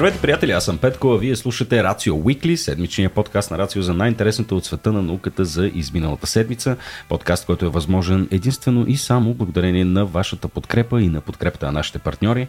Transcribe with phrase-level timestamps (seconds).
[0.00, 0.52] Здравейте, приятели!
[0.52, 4.64] Аз съм Петко, а вие слушате Рацио Уикли, седмичния подкаст на Рацио за най-интересното от
[4.64, 6.76] света на науката за изминалата седмица.
[7.08, 11.72] Подкаст, който е възможен единствено и само благодарение на вашата подкрепа и на подкрепата на
[11.72, 12.48] нашите партньори.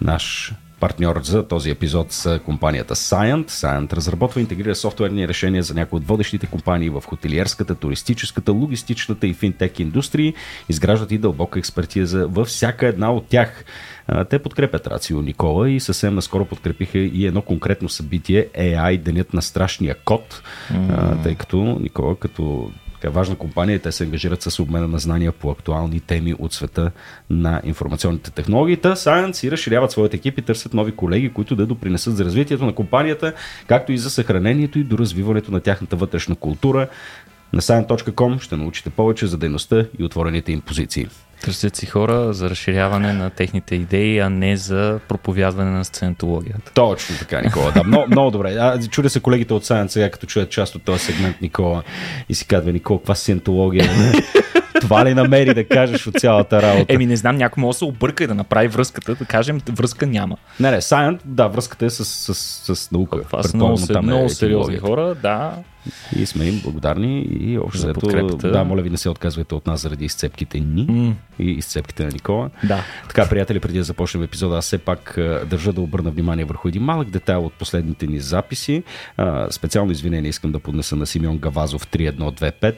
[0.00, 3.50] Наш Партньор за този епизод са компанията Scient.
[3.50, 9.26] Scient разработва и интегрира софтуерни решения за някои от водещите компании в хотелиерската, туристическата, логистичната
[9.26, 10.34] и финтек индустрии.
[10.68, 13.64] Изграждат и дълбока експертиза във всяка една от тях.
[14.30, 19.42] Те подкрепят Рацио Никола и съвсем наскоро подкрепиха и едно конкретно събитие AI Денят на
[19.42, 20.42] страшния код,
[20.72, 21.22] mm.
[21.22, 22.70] тъй като Никола като
[23.00, 26.90] така важна компания те се ангажират с обмена на знания по актуални теми от света
[27.30, 28.76] на информационните технологии.
[28.76, 32.74] Та Science и разширяват своите екипи, търсят нови колеги, които да допринесат за развитието на
[32.74, 33.32] компанията,
[33.66, 36.88] както и за съхранението и до развиването на тяхната вътрешна култура.
[37.52, 41.08] На science.com ще научите повече за дейността и отворените им позиции.
[41.40, 46.72] Търсят си хора за разширяване на техните идеи, а не за проповядване на сценатологията.
[46.74, 47.70] Точно така, Никола.
[47.70, 48.56] Да, много, много добре.
[48.60, 51.82] А, чудя се колегите от Science сега, като чуят част от този сегмент, Никола,
[52.28, 53.90] и си казва, Никола, каква сценатология?
[54.80, 56.94] Това ли намери да кажеш от цялата работа?
[56.94, 60.06] Еми, не знам, някой може да се обърка и да направи връзката, да кажем, връзка
[60.06, 60.36] няма.
[60.60, 63.22] Не, не, Science, да, връзката е с, с, с, с наука.
[63.22, 65.52] Това са много, много е сериозни хора, да.
[66.16, 69.80] И сме им благодарни и общо взето, да, моля ви не се отказвайте от нас
[69.80, 71.14] заради изцепките ни mm.
[71.38, 72.50] и изцепките на Никола.
[72.64, 72.84] Да.
[73.08, 75.14] Така, приятели, преди да започнем епизода, аз все пак
[75.46, 78.82] държа да обърна внимание върху един малък детайл от последните ни записи.
[79.50, 82.74] специално извинение искам да поднеса на Симеон Гавазов 3125,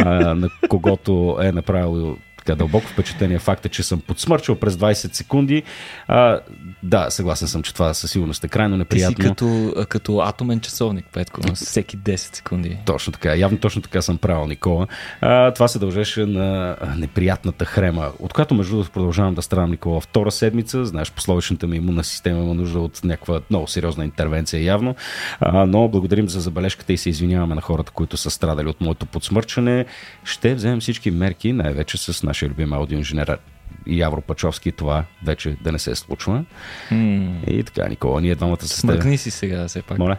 [0.34, 5.62] на когото е направил така дълбоко впечатление факта, че съм подсмърчал през 20 секунди.
[6.08, 6.40] А,
[6.84, 9.16] да, съгласен съм, че това със сигурност е крайно неприятно.
[9.16, 12.78] Ти си като, като атомен часовник, Петко, на всеки 10 секунди.
[12.86, 14.86] Точно така, явно точно така съм правил, Никола.
[15.20, 20.00] А, това се дължеше на неприятната хрема, от която между другото продължавам да страдам, Никола,
[20.00, 20.84] втора седмица.
[20.84, 24.94] Знаеш, пословичната ми имунна система има нужда от някаква много сериозна интервенция, явно.
[25.40, 29.06] А, но благодарим за забележката и се извиняваме на хората, които са страдали от моето
[29.06, 29.86] подсмърчане.
[30.24, 33.38] Ще вземем всички мерки, най-вече с нашия любим аудиоинженер
[33.86, 36.44] Явро Пачовски това вече да не се случва.
[36.90, 37.48] Mm.
[37.48, 39.98] И така, Никола, ние двамата се Смъркни си сега, все пак.
[39.98, 40.16] Моля.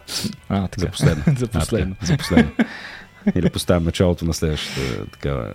[0.49, 0.81] А, така.
[0.81, 1.23] За последно.
[1.37, 1.95] за последно.
[2.01, 2.51] А, за последно.
[3.35, 5.53] Или поставям началото на следващата така,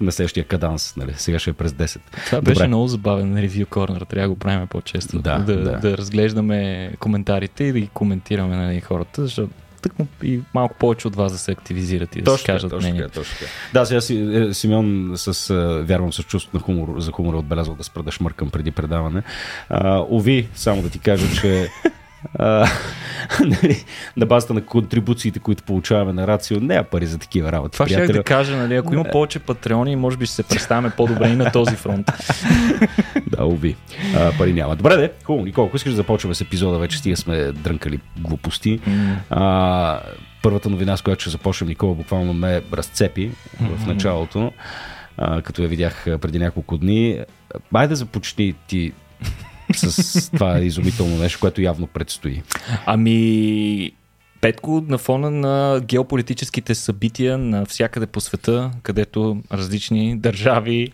[0.00, 0.96] на следващия каданс.
[0.96, 1.14] Нали?
[1.16, 2.00] Сега ще е през 10.
[2.26, 2.50] Това Добре.
[2.50, 4.00] беше много забавен ревю корнер.
[4.00, 5.18] Трябва да го правим по-често.
[5.18, 5.78] Да, да, да.
[5.78, 9.50] да разглеждаме коментарите и да ги коментираме нали, хората, защото
[9.80, 12.90] тъкмо и малко повече от вас да се активизират и да точно, си кажат точно,
[12.90, 13.08] мнение.
[13.08, 15.54] Точно, Да, сега си, е, Симеон с,
[15.86, 19.22] вярвам с чувство на хумор, за хумор е отбелязал да спра да шмъркам преди предаване.
[19.68, 21.68] А, ови, само да ти кажа, че
[23.40, 23.84] нали,
[24.16, 27.72] на базата на контрибуциите, които получаваме на Рацио, не е пари за такива работи.
[27.72, 31.28] Това ще да кажа, нали, ако има повече патреони, може би ще се представяме по-добре
[31.28, 32.10] и на този фронт.
[33.26, 33.76] да, уви.
[34.16, 34.76] А, пари няма.
[34.76, 35.44] Добре, де, хубаво.
[35.44, 38.80] Николко, искаш да започваме с епизода, вече стига сме дрънкали глупости.
[38.80, 39.14] Mm.
[39.30, 40.00] А,
[40.42, 43.76] първата новина, с която ще започнем, Никола буквално ме разцепи mm-hmm.
[43.76, 44.52] в началото,
[45.16, 47.20] а, като я видях преди няколко дни.
[47.72, 48.92] Байде започни ти
[49.74, 52.42] с това изумително нещо, което явно предстои?
[52.86, 53.92] Ами,
[54.40, 60.88] Петко, на фона на геополитическите събития на всякъде по света, където различни държави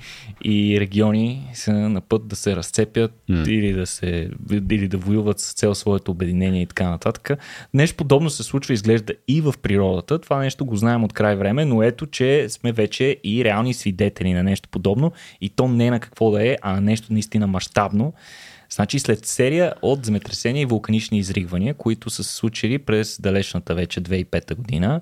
[0.44, 3.48] и региони са на път да се разцепят mm.
[3.48, 4.30] или, да се,
[4.70, 7.30] или да воюват с цел своето обединение и така нататък.
[7.74, 10.18] Нещо подобно се случва, изглежда и в природата.
[10.18, 14.32] Това нещо го знаем от край време, но ето, че сме вече и реални свидетели
[14.32, 18.12] на нещо подобно и то не на какво да е, а на нещо наистина мащабно.
[18.74, 24.00] Значи след серия от земетресения и вулканични изригвания, които са се случили през далечната вече
[24.00, 25.00] 2005 година,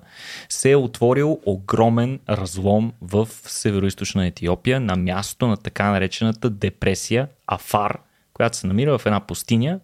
[0.49, 7.99] се е отворил огромен разлом в северо Етиопия на място на така наречената депресия Афар,
[8.33, 9.79] която се намира в една пустиня,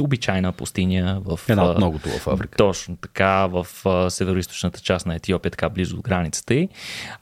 [0.00, 1.40] обичайна пустиня в...
[1.48, 2.56] Една от многото в Африка.
[2.56, 3.66] Точно така, в
[4.10, 4.40] северо
[4.82, 6.68] част на Етиопия, така близо до границата й,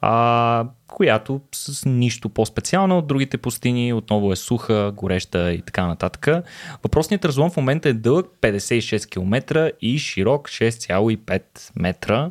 [0.01, 6.29] а, която с нищо по-специално от другите пустини, отново е суха, гореща и така нататък.
[6.83, 11.43] Въпросният разлом в момента е дълъг 56 км и широк 6,5
[11.77, 12.31] метра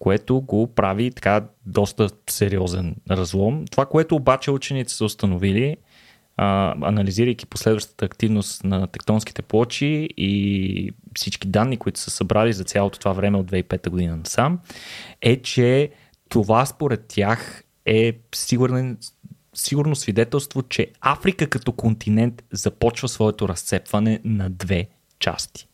[0.00, 3.64] което го прави така доста сериозен разлом.
[3.70, 5.76] Това, което обаче учените са установили,
[6.42, 12.98] а, анализирайки последващата активност на тектонските плочи и всички данни, които са събрали за цялото
[12.98, 14.58] това време от 2005 година насам,
[15.22, 15.90] е, че
[16.28, 18.98] това според тях е сигурен,
[19.54, 24.88] сигурно свидетелство, че Африка като континент започва своето разцепване на две
[25.18, 25.68] части.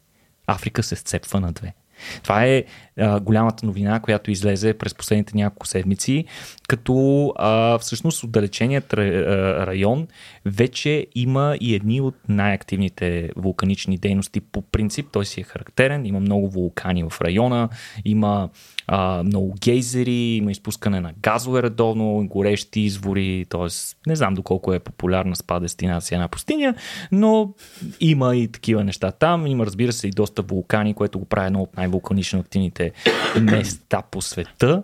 [0.46, 1.74] Африка се сцепва на две.
[2.22, 2.64] Това е
[2.98, 6.24] а, голямата новина, която излезе през последните няколко седмици,
[6.68, 10.06] като а, всъщност отдалеченият район
[10.44, 15.06] вече има и едни от най-активните вулканични дейности по принцип.
[15.12, 17.68] Той си е характерен, има много вулкани в района,
[18.04, 18.48] има
[18.88, 23.66] а, много гейзери, има изпускане на газове редовно, горещи извори, т.е.
[24.06, 26.74] не знам доколко е популярна спа дестинация на пустиня,
[27.12, 27.54] но
[28.00, 29.46] има и такива неща там.
[29.46, 32.92] Има разбира се и доста вулкани, което го прави едно от най-вулканично активните
[33.40, 34.82] места по света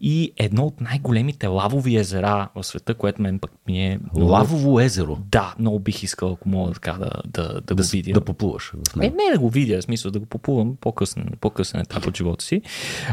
[0.00, 3.98] и едно от най-големите лавови езера в света, което мен пък ми е...
[4.14, 5.18] Лавово езеро?
[5.30, 8.12] Да, много бих искал, ако мога така да, да, да, да го видя.
[8.12, 8.72] Да поплуваш.
[8.96, 12.44] Не, не да го видя, в смисъл да го поплувам по-късен, по-късен етап от живота
[12.44, 12.62] си.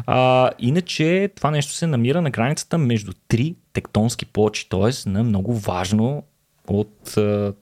[0.06, 0.19] А,
[0.60, 5.10] иначе това нещо се намира на границата между три тектонски плочи, т.е.
[5.10, 6.24] на много важно
[6.68, 7.54] от а,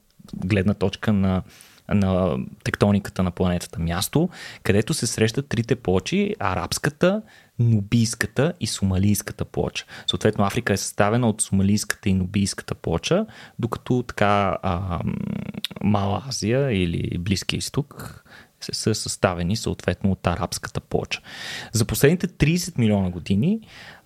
[0.46, 1.44] гледна точка на
[1.94, 4.30] на тектониката на планетата място,
[4.64, 7.22] където се срещат трите плочи арабската,
[7.60, 9.86] нубийската и сомалийската плоча.
[10.08, 13.26] Съответно, Африка е съставена от сомалийската и нубийската плоча,
[13.60, 15.00] докато така а,
[15.84, 18.24] Мала Азия или Близкия изток
[18.62, 21.22] са съставени съответно от арабската плоча.
[21.72, 23.60] За последните 30 милиона години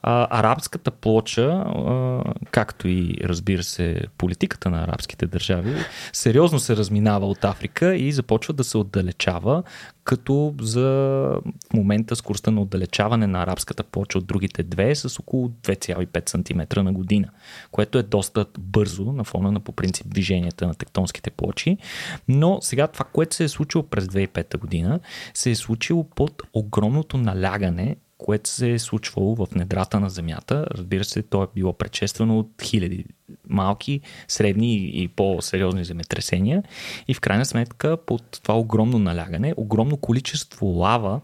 [0.03, 5.75] а, арабската плоча, а, както и разбира се политиката на арабските държави,
[6.13, 9.63] сериозно се разминава от Африка и започва да се отдалечава,
[10.03, 11.37] като за
[11.73, 16.83] момента скоростта на отдалечаване на арабската плоча от другите две е с около 2,5 см
[16.83, 17.29] на година,
[17.71, 21.77] което е доста бързо на фона на по принцип движенията на тектонските плочи.
[22.27, 24.99] Но сега това, което се е случило през 2005 година,
[25.33, 27.95] се е случило под огромното налягане
[28.25, 30.67] което се е случвало в недрата на Земята.
[30.71, 33.05] Разбира се, то е било предшествано от хиляди
[33.49, 36.63] малки, средни и по-сериозни земетресения.
[37.07, 41.21] И в крайна сметка, под това огромно налягане, огромно количество лава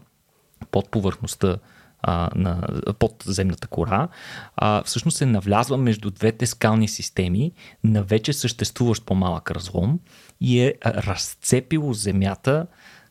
[0.70, 1.56] под повърхността
[2.02, 2.62] а, на,
[2.98, 4.08] под земната кора,
[4.56, 7.52] а, всъщност се навлязва между двете скални системи
[7.84, 10.00] на вече съществуващ по-малък разлом
[10.40, 12.66] и е разцепило земята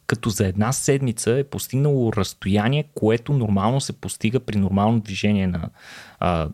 [0.08, 5.70] като за една седмица е постигнало разстояние, което нормално се постига при нормално движение на,
[6.20, 6.50] а,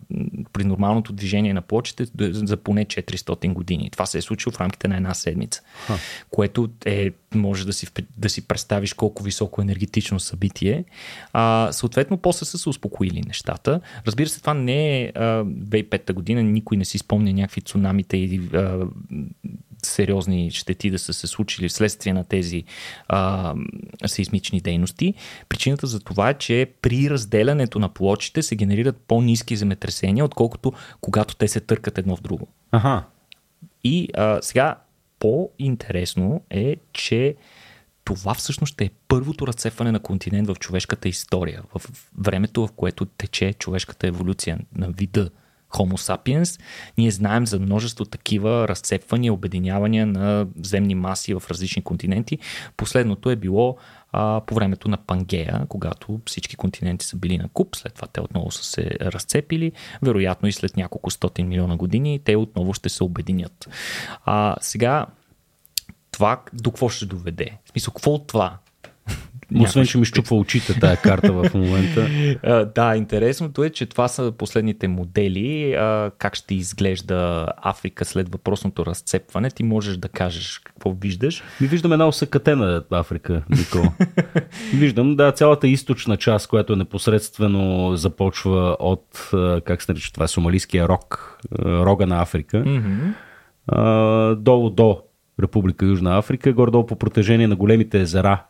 [0.52, 3.90] при нормалното движение на плочите за поне 400 години.
[3.90, 5.98] Това се е случило в рамките на една седмица, Ха.
[6.30, 7.86] което е, може да си,
[8.16, 10.84] да си представиш колко високо енергетично събитие.
[11.32, 13.80] А, съответно, после са се успокоили нещата.
[14.06, 18.86] Разбира се, това не е 2005 година, никой не си спомня някакви цунамите и а,
[19.84, 22.64] сериозни щети да са се случили вследствие на тези
[23.08, 23.54] а,
[24.06, 25.14] сейсмични дейности.
[25.48, 31.34] Причината за това е, че при разделянето на плочите се генерират по-низки земетресения, отколкото когато
[31.34, 32.48] те се търкат едно в друго.
[32.72, 33.04] Ага.
[33.84, 34.76] И а, сега
[35.18, 37.34] по-интересно е, че
[38.04, 41.82] това всъщност ще е първото разцепване на континент в човешката история, в
[42.18, 45.30] времето, в което тече човешката еволюция на вида
[45.74, 46.60] Homo sapiens.
[46.98, 52.38] Ние знаем за множество такива разцепвания, обединявания на земни маси в различни континенти.
[52.76, 53.76] Последното е било
[54.12, 58.20] а, по времето на Пангея, когато всички континенти са били на куп, след това те
[58.20, 59.72] отново са се разцепили,
[60.02, 63.68] вероятно и след няколко стотин милиона години те отново ще се обединят.
[64.24, 65.06] А, сега
[66.10, 67.58] това до какво ще доведе?
[67.64, 68.58] В смисъл, какво от това?
[69.60, 72.08] Освен, че ми щупва очите тая карта в момента.
[72.74, 75.76] да, интересното е, че това са последните модели.
[76.18, 79.50] Как ще изглежда Африка след въпросното разцепване.
[79.50, 81.42] Ти можеш да кажеш какво виждаш.
[81.60, 83.92] Ми виждам една осъкатена Африка, Нико.
[84.74, 89.30] виждам, да, цялата източна част, която е непосредствено започва от,
[89.64, 92.64] как се нарича това, сомалийския рог, рога на Африка.
[92.64, 94.34] Mm-hmm.
[94.34, 95.00] долу до
[95.42, 98.42] Република Южна Африка, горе-долу по протежение на големите езера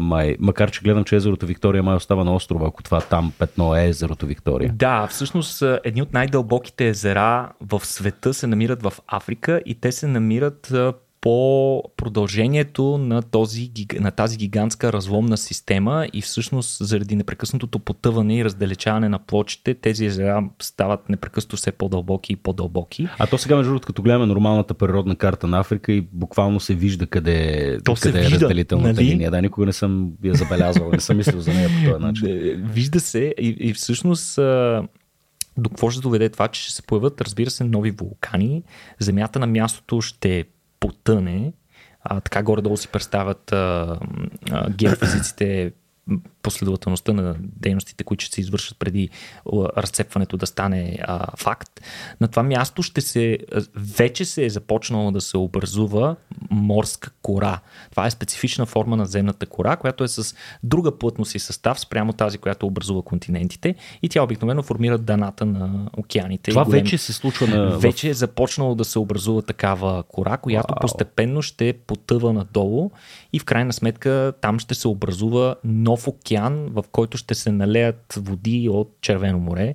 [0.00, 3.74] май, макар че гледам, че езерото Виктория май остава на острова, ако това там петно
[3.74, 4.72] е езерото Виктория.
[4.74, 10.06] Да, всъщност едни от най-дълбоките езера в света се намират в Африка и те се
[10.06, 10.72] намират
[11.20, 13.70] по продължението на, този,
[14.00, 20.06] на тази гигантска разломна система и всъщност заради непрекъснатото потъване и разделечаване на плочите, тези
[20.06, 23.08] езера стават непрекъснато все по-дълбоки и по-дълбоки.
[23.18, 26.74] А то сега, между другото, като гледаме нормалната природна карта на Африка и буквално се
[26.74, 29.10] вижда къде, то къде е вижда, разделителната нали?
[29.10, 29.30] линия.
[29.30, 32.28] Да, никога не съм я забелязвал, не съм мислил за нея по този начин.
[32.72, 34.38] Вижда се и, и всъщност
[35.58, 38.62] до какво ще доведе това, че ще се появят, разбира се, нови вулкани.
[38.98, 40.44] Земята на мястото ще
[40.80, 41.52] потъне.
[42.00, 43.98] А, така горе-долу си представят а,
[44.70, 45.72] геофизиците
[46.42, 49.08] последователността на дейностите, които ще се извършат преди
[49.76, 51.80] разцепването да стане а, факт.
[52.20, 53.38] На това място ще се,
[53.76, 56.16] вече се е започнало да се образува
[56.50, 57.60] морска кора.
[57.90, 62.12] Това е специфична форма на земната кора, която е с друга плътност и състав спрямо
[62.12, 66.50] тази, която образува континентите и тя обикновено формира даната на океаните.
[66.50, 66.80] Това голем...
[66.80, 67.78] вече се случва на...
[67.78, 70.80] Вече е започнало да се образува такава кора, която Вау.
[70.80, 72.90] постепенно ще потъва надолу
[73.32, 76.27] и в крайна сметка там ще се образува нов океан,
[76.70, 79.74] в който ще се налеят води от Червено море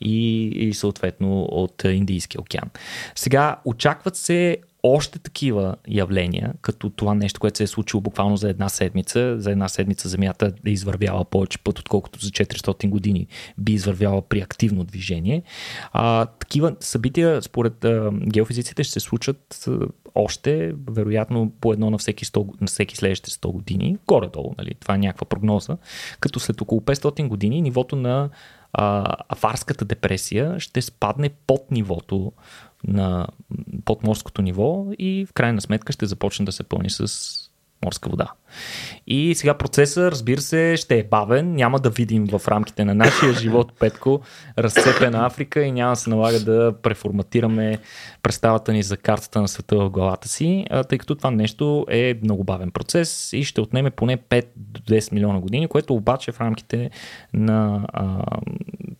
[0.00, 2.70] и, и съответно от Индийския океан.
[3.14, 8.50] Сега очакват се още такива явления, като това нещо, което се е случило буквално за
[8.50, 9.34] една седмица.
[9.38, 13.26] За една седмица Земята е извървяла повече път, отколкото за 400 години
[13.58, 15.42] би извървяла при активно движение.
[15.92, 19.78] А, такива събития, според а, геофизиците, ще се случат а,
[20.14, 24.74] още, вероятно по едно на всеки, 100, на всеки следващите 100 години, горе-долу, нали?
[24.80, 25.76] това е някаква прогноза,
[26.20, 28.30] като след около 500 години нивото на
[28.72, 32.32] а, афарската депресия ще спадне под нивото
[32.84, 33.26] на
[33.84, 37.49] подморското ниво и в крайна сметка ще започне да се пълни с
[37.84, 38.32] морска вода.
[39.06, 41.54] И сега процеса, разбира се, ще е бавен.
[41.54, 44.20] Няма да видим в рамките на нашия живот, Петко,
[44.58, 47.78] разцепена Африка и няма да се налага да преформатираме
[48.22, 52.44] представата ни за картата на света в главата си, тъй като това нещо е много
[52.44, 56.90] бавен процес и ще отнеме поне 5 до 10 милиона години, което обаче в рамките
[57.32, 58.22] на а,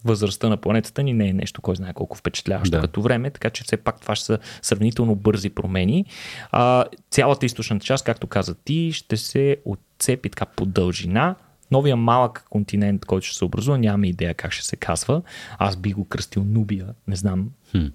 [0.04, 2.80] възрастта на планетата ни не е нещо, кой знае колко впечатляващо да.
[2.80, 6.04] като време, така че все пак това ще са сравнително бързи промени.
[6.52, 11.34] А, цялата източната част, както каза ти, ще се отцепи така по дължина.
[11.70, 15.22] Новия малък континент, който ще се образува, нямаме идея как ще се казва.
[15.58, 17.50] Аз би го кръстил Нубия, не знам.
[17.70, 17.86] Хм.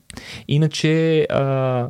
[0.48, 1.90] Иначе а,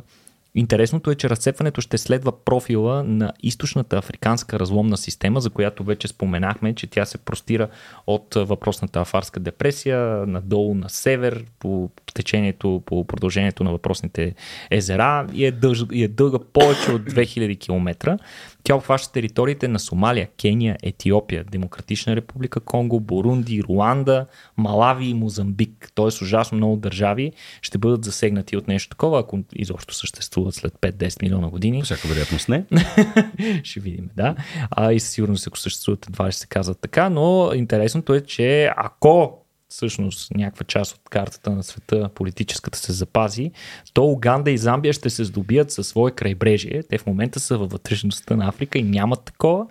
[0.56, 6.08] Интересното е, че разцепването ще следва профила на източната африканска разломна система, за която вече
[6.08, 7.68] споменахме, че тя се простира
[8.06, 14.34] от въпросната афарска депресия надолу на север по течението, по продължението на въпросните
[14.70, 18.18] езера и е, дълж, и е дълга повече от 2000 км.
[18.66, 25.90] Тя обхваща териториите на Сомалия, Кения, Етиопия, Демократична република Конго, Бурунди, Руанда, Малави и Мозамбик.
[25.94, 27.32] Тоест ужасно много държави
[27.62, 31.82] ще бъдат засегнати от нещо такова, ако изобщо съществуват след 5-10 милиона години.
[31.82, 32.64] Всяка вероятност не.
[33.64, 34.34] ще видим, да.
[34.70, 38.70] А, и със сигурност, ако съществуват, едва ще се казват така, но интересното е, че
[38.76, 43.50] ако всъщност някаква част от картата на света политическата се запази,
[43.94, 46.82] то Уганда и Замбия ще се здобият със свое крайбрежие.
[46.82, 49.66] Те в момента са във вътрешността на Африка и нямат такова,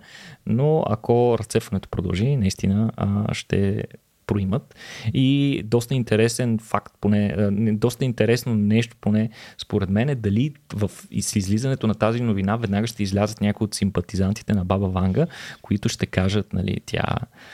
[0.46, 2.92] но ако разцепването продължи, наистина
[3.32, 3.84] ще
[4.26, 4.74] проимат.
[5.14, 11.86] И доста интересен факт, поне, доста интересно нещо, поне според мен е дали в, излизането
[11.86, 15.26] на тази новина веднага ще излязат някои от симпатизантите на Баба Ванга,
[15.62, 17.04] които ще кажат, нали, тя...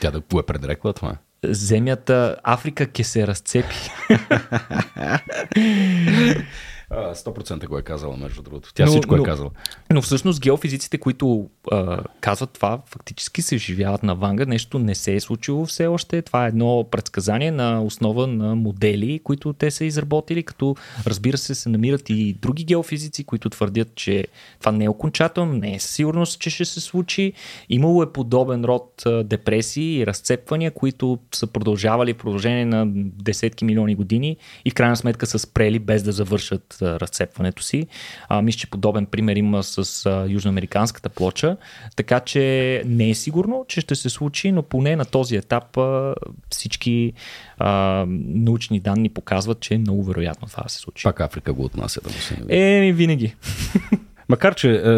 [0.01, 3.89] Тя да е предрекла това земята, Африка ке се разцепи.
[6.93, 8.73] 100% го е казала, между другото.
[8.73, 9.49] Тя но, всичко е но, е казала.
[9.93, 14.45] Но всъщност геофизиците, които а, казват това, фактически се живяват на Ванга.
[14.45, 16.21] Нещо не се е случило все още.
[16.21, 20.75] Това е едно предсказание на основа на модели, които те са изработили, като
[21.07, 24.27] разбира се се намират и други геофизици, които твърдят, че
[24.59, 27.33] това не е окончателно, не е сигурност, че ще се случи.
[27.69, 32.85] Имало е подобен род депресии и разцепвания, които са продължавали в продължение на
[33.23, 37.87] десетки милиони години и в крайна сметка са спрели без да завършат разцепването си.
[38.29, 41.57] А, мисля, че подобен пример има с а, южноамериканската плоча,
[41.95, 46.15] така че не е сигурно, че ще се случи, но поне на този етап а,
[46.49, 47.13] всички
[47.57, 51.03] а, научни данни показват, че е много вероятно това да се случи.
[51.03, 53.35] Пак Африка го отнася да му се Е, винаги.
[54.33, 54.89] Макар, че е,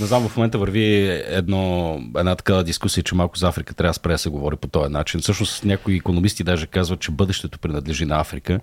[0.00, 3.94] не знам, в момента върви едно, една такава дискусия, че малко за Африка трябва да
[3.94, 5.20] спре да се говори по този начин.
[5.20, 8.60] Всъщност някои економисти даже казват, че бъдещето принадлежи на Африка,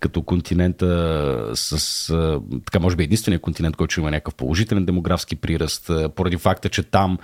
[0.00, 2.06] като континента с,
[2.66, 7.18] така може би единствения континент, който има някакъв положителен демографски приръст, поради факта, че там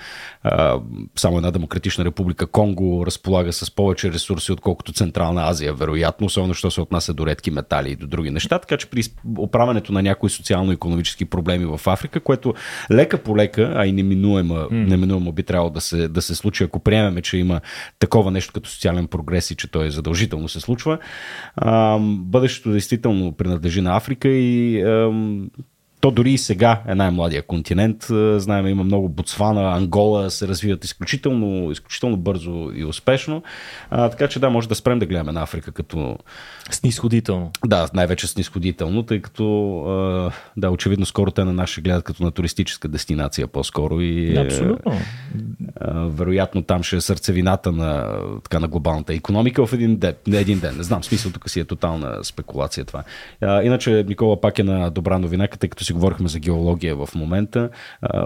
[1.17, 6.71] само една демократична република Конго разполага с повече ресурси, отколкото Централна Азия, вероятно, особено що
[6.71, 8.59] се отнася до редки метали и до други неща.
[8.59, 9.03] Така че при
[9.39, 12.40] оправянето на някои социално-економически проблеми в Африка, което
[12.91, 14.89] лека по лека, а и неминуемо, mm.
[14.89, 17.61] неминуемо би трябвало да се, да се случи, ако приемеме, че има
[17.99, 20.99] такова нещо като социален прогрес и че той задължително се случва.
[21.57, 25.13] А, бъдещето действително принадлежи на Африка и а,
[26.01, 28.07] то дори и сега е най-младия континент.
[28.37, 33.43] Знаем, има много Ботсвана, Ангола се развиват изключително, изключително бързо и успешно.
[33.91, 36.17] А, така че да, може да спрем да гледаме на Африка като...
[36.71, 37.51] Снисходително.
[37.67, 39.45] Да, най-вече снисходително, тъй като
[40.57, 44.01] да, очевидно скоро те на ще гледат като на туристическа дестинация по-скоро.
[44.01, 44.93] И, Абсолютно.
[45.81, 50.15] А, вероятно там ще е сърцевината на, така, на глобалната економика в един ден.
[50.27, 53.03] Не един ден, не знам, смисъл тук си е тотална спекулация това.
[53.41, 57.09] А, иначе Никола пак е на добра новина, тъй като си говорихме за геология в
[57.15, 57.71] момента.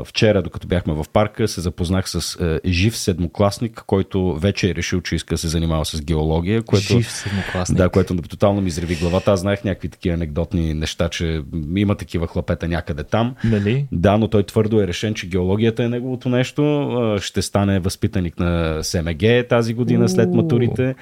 [0.05, 5.15] Вчера, докато бяхме в парка, се запознах с жив седмокласник, който вече е решил, че
[5.15, 6.63] иска да се занимава с геология.
[6.63, 7.79] Което, Жив седмокласник.
[7.79, 9.33] Да, което тотално ми изреви главата.
[9.33, 11.43] Аз знаех някакви такива анекдотни неща, че
[11.77, 13.35] има такива хлапета някъде там.
[13.45, 13.87] Нали?
[13.93, 17.17] Да, но той твърдо е решен, че геологията е неговото нещо.
[17.21, 20.95] Ще стане възпитаник на СМГ тази година след матурите.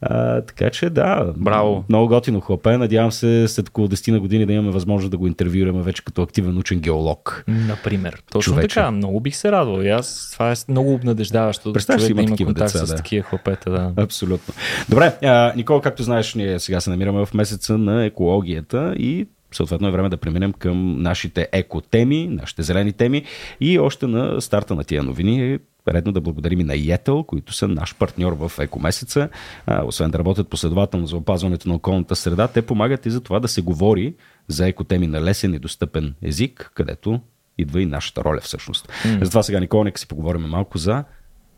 [0.00, 1.84] А, така че да, Браво.
[1.88, 2.78] много готино хлапе.
[2.78, 6.22] Надявам се след около 10 на години да имаме възможност да го интервюираме вече като
[6.22, 7.44] активен учен геолог.
[7.48, 8.22] Например.
[8.32, 8.74] Точно Човече.
[8.74, 8.90] така.
[8.90, 9.82] Много бих се радвал.
[9.82, 11.72] И аз това е много обнадеждаващо.
[11.72, 12.96] Представяш си, човек да има има такива деца, с да.
[12.96, 13.70] такива хлопета.
[13.70, 14.02] Да.
[14.02, 14.54] Абсолютно.
[14.88, 19.88] Добре, а, Никола, както знаеш, ние сега се намираме в месеца на екологията и съответно
[19.88, 23.22] е време да преминем към нашите екотеми, нашите зелени теми
[23.60, 27.52] и още на старта на тия новини е редно да благодарим и на Йетъл, които
[27.52, 29.28] са наш партньор в екомесеца.
[29.66, 33.40] А, освен да работят последователно за опазването на околната среда, те помагат и за това
[33.40, 34.14] да се говори
[34.48, 37.20] за екотеми на лесен и достъпен език, където
[37.58, 38.88] идва и нашата роля всъщност.
[38.88, 39.24] Mm.
[39.24, 41.04] Затова сега, Никола, нека си поговорим малко за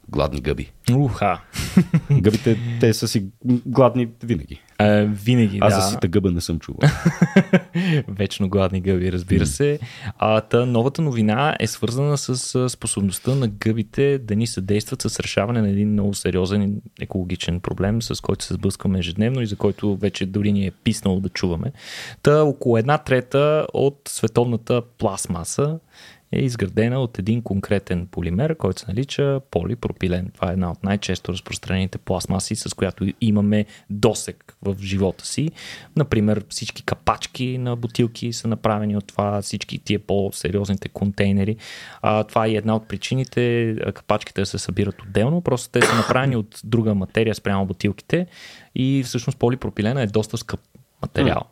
[0.08, 0.72] гладни гъби.
[0.92, 1.40] Уха.
[2.20, 3.26] Гъбите, те са си
[3.66, 4.60] гладни винаги.
[4.80, 5.80] А, винаги, Аз да.
[5.80, 6.90] за сита гъба не съм чувал.
[8.08, 9.78] Вечно гладни гъби, разбира се.
[10.18, 15.62] А, та новата новина е свързана с способността на гъбите да ни съдействат с решаване
[15.62, 20.26] на един много сериозен екологичен проблем, с който се сблъскваме ежедневно и за който вече
[20.26, 21.72] дори ни е писнало да чуваме.
[22.22, 25.78] Та около една трета от световната пластмаса
[26.32, 30.30] е изградена от един конкретен полимер, който се нарича полипропилен.
[30.34, 35.50] Това е една от най-често разпространените пластмаси, с която имаме досек в живота си.
[35.96, 41.56] Например, всички капачки на бутилки са направени от това, всички тия по-сериозните контейнери.
[42.02, 46.36] А, това е една от причините капачките да се събират отделно, просто те са направени
[46.36, 48.26] от друга материя спрямо бутилките
[48.74, 50.60] и всъщност полипропилена е доста скъп
[51.02, 51.42] материал.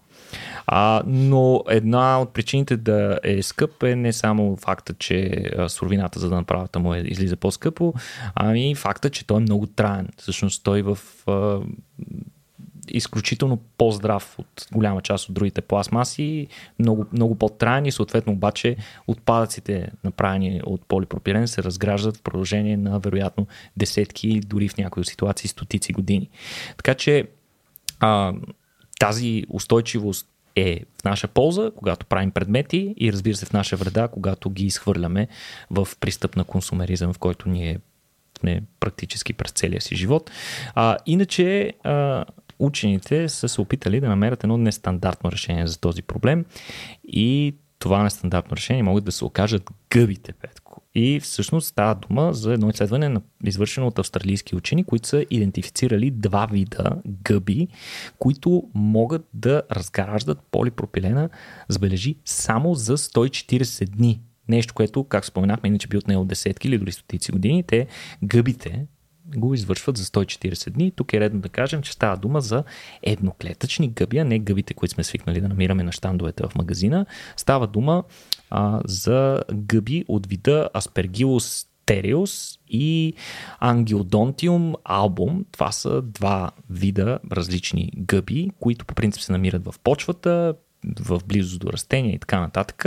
[0.66, 6.28] А, но една от причините да е скъп е не само факта, че суровината за
[6.28, 7.94] да направата му е, излиза по-скъпо,
[8.34, 10.08] ами факта, че той е много траен.
[10.16, 11.60] Всъщност той в а,
[12.88, 16.46] изключително по-здрав от голяма част от другите пластмаси,
[16.78, 22.98] много, много по-траен и съответно обаче отпадъците направени от полипропилен се разграждат в продължение на
[22.98, 26.30] вероятно десетки, дори в някои ситуации стотици години.
[26.76, 27.28] Така че
[28.00, 28.32] а,
[28.98, 34.08] тази устойчивост е в наша полза, когато правим предмети и разбира се в наша вреда,
[34.08, 35.28] когато ги изхвърляме
[35.70, 37.78] в пристъп на консумеризъм, в който ние
[38.38, 40.30] сме практически през целия си живот.
[40.74, 42.24] А, иначе а,
[42.58, 46.44] учените са се опитали да намерят едно нестандартно решение за този проблем
[47.08, 50.82] и това нестандартно решение могат да се окажат гъбите, Петко.
[50.94, 56.46] И всъщност става дума за едно изследване, извършено от австралийски учени, които са идентифицирали два
[56.46, 57.68] вида гъби,
[58.18, 61.28] които могат да разграждат полипропилена,
[61.68, 64.20] забележи, само за 140 дни.
[64.48, 67.62] Нещо, което, как споменахме, иначе би отнело десетки или дори стотици години.
[67.62, 67.86] Те,
[68.24, 68.86] гъбите,
[69.36, 70.90] го извършват за 140 дни.
[70.90, 72.64] Тук е редно да кажем, че става дума за
[73.02, 77.06] едноклетъчни гъби, а не гъбите, които сме свикнали да намираме на щандовете в магазина.
[77.36, 78.04] Става дума
[78.50, 83.14] а, за гъби от вида Aspergillus Tereus и
[83.62, 85.44] Angiodontium album.
[85.52, 90.54] Това са два вида различни гъби, които по принцип се намират в почвата,
[91.00, 92.84] в близост до растения и така нататък.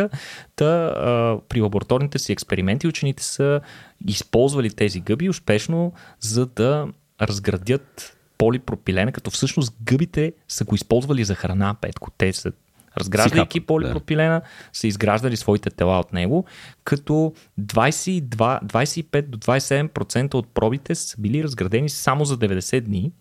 [0.55, 3.62] Та, а, при лабораторните си експерименти учените са
[4.07, 6.88] използвали тези гъби успешно, за да
[7.21, 12.12] разградят полипропилена, като всъщност гъбите са го използвали за храна, Петко.
[12.17, 12.51] Те са
[12.97, 14.41] разграждайки полипропилена,
[14.73, 16.45] са изграждали своите тела от него,
[16.83, 23.12] като 22, 25 до 27% от пробите са били разградени само за 90 дни,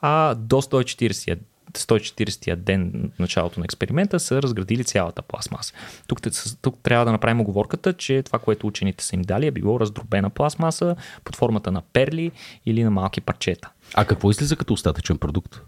[0.00, 1.38] а до 140
[1.78, 5.74] 140-я ден от началото на експеримента са разградили цялата пластмаса.
[6.06, 6.20] Тук,
[6.62, 10.30] тук трябва да направим оговорката, че това, което учените са им дали е било раздробена
[10.30, 12.30] пластмаса под формата на перли
[12.66, 13.70] или на малки парчета.
[13.94, 15.60] А какво излиза като остатъчен продукт?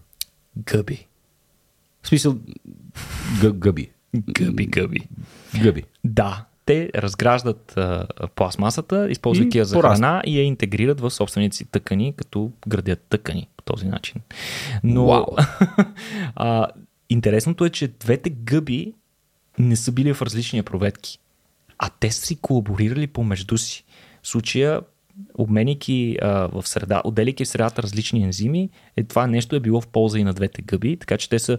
[0.57, 1.07] Гъби.
[2.03, 2.35] В смисъл,
[3.41, 3.91] гъ, гъби.
[4.15, 5.07] Гъби, гъби.
[5.61, 5.83] Гъби.
[6.03, 9.97] Да, те разграждат а, пластмасата, използвайки я за порастват.
[9.97, 14.21] храна и я интегрират в собствените си тъкани, като градят тъкани по този начин.
[14.83, 15.25] Но
[16.35, 16.67] а,
[17.09, 18.93] интересното е, че двете гъби
[19.59, 21.19] не са били в различни епроветки,
[21.77, 23.85] а те са си колаборирали помежду си.
[24.21, 24.81] В случая
[25.37, 29.87] обменики а, в среда, отделяйки в средата различни ензими, е, това нещо е било в
[29.87, 31.57] полза и на двете гъби, така че те са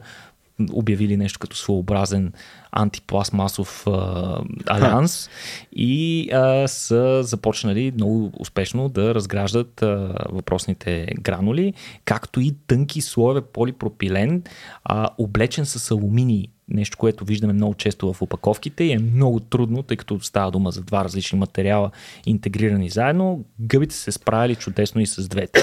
[0.72, 2.32] обявили нещо като своеобразен
[2.72, 5.30] антипластмасов а, алианс
[5.72, 13.40] и а, са започнали много успешно да разграждат а, въпросните гранули, както и тънки слоеве
[13.40, 14.42] полипропилен,
[14.84, 19.82] а, облечен с алуминий нещо, което виждаме много често в опаковките и е много трудно,
[19.82, 21.90] тъй като става дума за два различни материала
[22.26, 23.44] интегрирани заедно.
[23.60, 25.60] Гъбите се справили чудесно и с двете.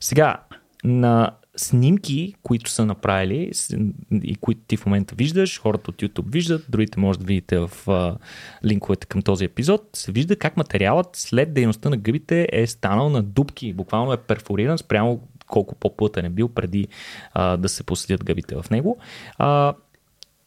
[0.00, 0.36] Сега,
[0.84, 3.50] на снимки, които са направили
[4.22, 7.70] и които ти в момента виждаш, хората от YouTube виждат, другите може да видите в
[7.88, 8.16] а,
[8.64, 13.22] линковете към този епизод, се вижда как материалът след дейността на гъбите е станал на
[13.22, 16.88] дубки, буквално е перфориран спрямо колко по-плътен е бил преди
[17.32, 18.98] а, да се посетят гъбите в него.
[19.38, 19.74] А,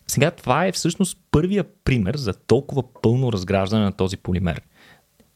[0.08, 4.62] сега това е всъщност първия пример за толкова пълно разграждане на този полимер.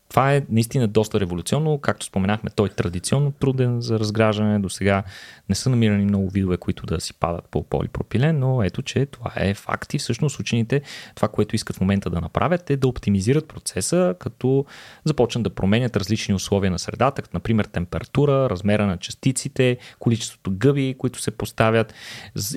[0.10, 1.78] Това е наистина доста революционно.
[1.78, 4.60] Както споменахме, той е традиционно труден за разграждане.
[4.60, 5.04] До сега
[5.50, 9.32] не са намирани много видове, които да си падат по полипропилен, но ето, че това
[9.36, 10.82] е факт и всъщност учените
[11.16, 14.66] това, което искат в момента да направят е да оптимизират процеса, като
[15.06, 20.96] започнат да променят различни условия на средата, като например температура, размера на частиците, количеството гъби,
[20.98, 21.94] които се поставят.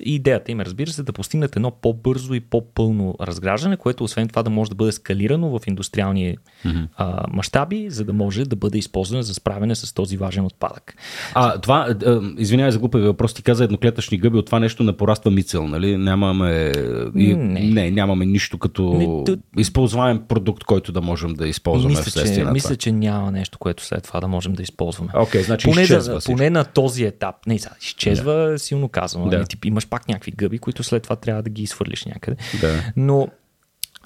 [0.03, 4.43] Идеята им е, разбира се, да постигнат едно по-бързо и по-пълно разграждане, което освен това
[4.43, 7.42] да може да бъде скалирано в индустриални mm-hmm.
[7.43, 10.95] Мащаби, за да може да бъде използвано за справяне с този важен отпадък.
[11.35, 11.95] А това,
[12.39, 13.35] извинявай за глупави въпрос.
[13.35, 15.97] Ти каза едноклетъчни гъби, от това нещо не пораства мицел, нали?
[15.97, 16.73] Нямаме,
[17.17, 17.61] и, не.
[17.61, 19.37] не, нямаме нищо като не, ту...
[19.57, 22.53] използваем продукт, който да можем да използваме мисля, вследствие че, на това.
[22.53, 25.13] Мисля, че няма нещо, което след това да можем да използваме.
[25.13, 27.35] Okay, значи поне, изчезва да, поне на този етап.
[27.47, 28.59] Не, сега, изчезва да.
[28.59, 29.27] силно казано.
[29.27, 29.37] Да.
[29.37, 29.47] Нали?
[29.47, 32.37] Ти имаш пак някакви гъби, които след това трябва да ги изхвърлиш някъде.
[32.61, 32.93] Да.
[32.97, 33.29] Но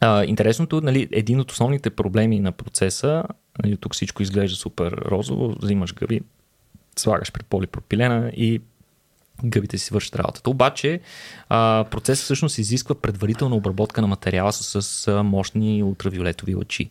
[0.06, 3.24] а, интересното, нали, един от основните проблеми на процеса,
[3.64, 6.20] нали, тук всичко изглежда супер розово, взимаш гъби,
[6.96, 8.60] слагаш пред полипропилена и
[9.44, 10.50] гъбите си вършат работата.
[10.50, 11.00] Обаче
[11.90, 16.90] процесът всъщност изисква предварителна обработка на материала с, с мощни ултравиолетови лъчи.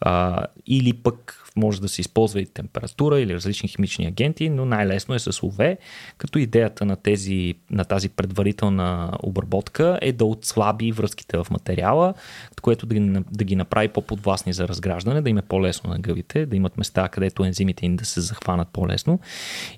[0.00, 5.14] А, или пък може да се използва и температура или различни химични агенти, но най-лесно
[5.14, 5.76] е с УВ,
[6.18, 12.14] като идеята на, тези, на тази предварителна обработка е да отслаби връзките в материала,
[12.62, 16.46] което да ги, да ги направи по-подвластни за разграждане, да им е по-лесно на гъбите,
[16.46, 19.20] да имат места, където ензимите им да се захванат по-лесно.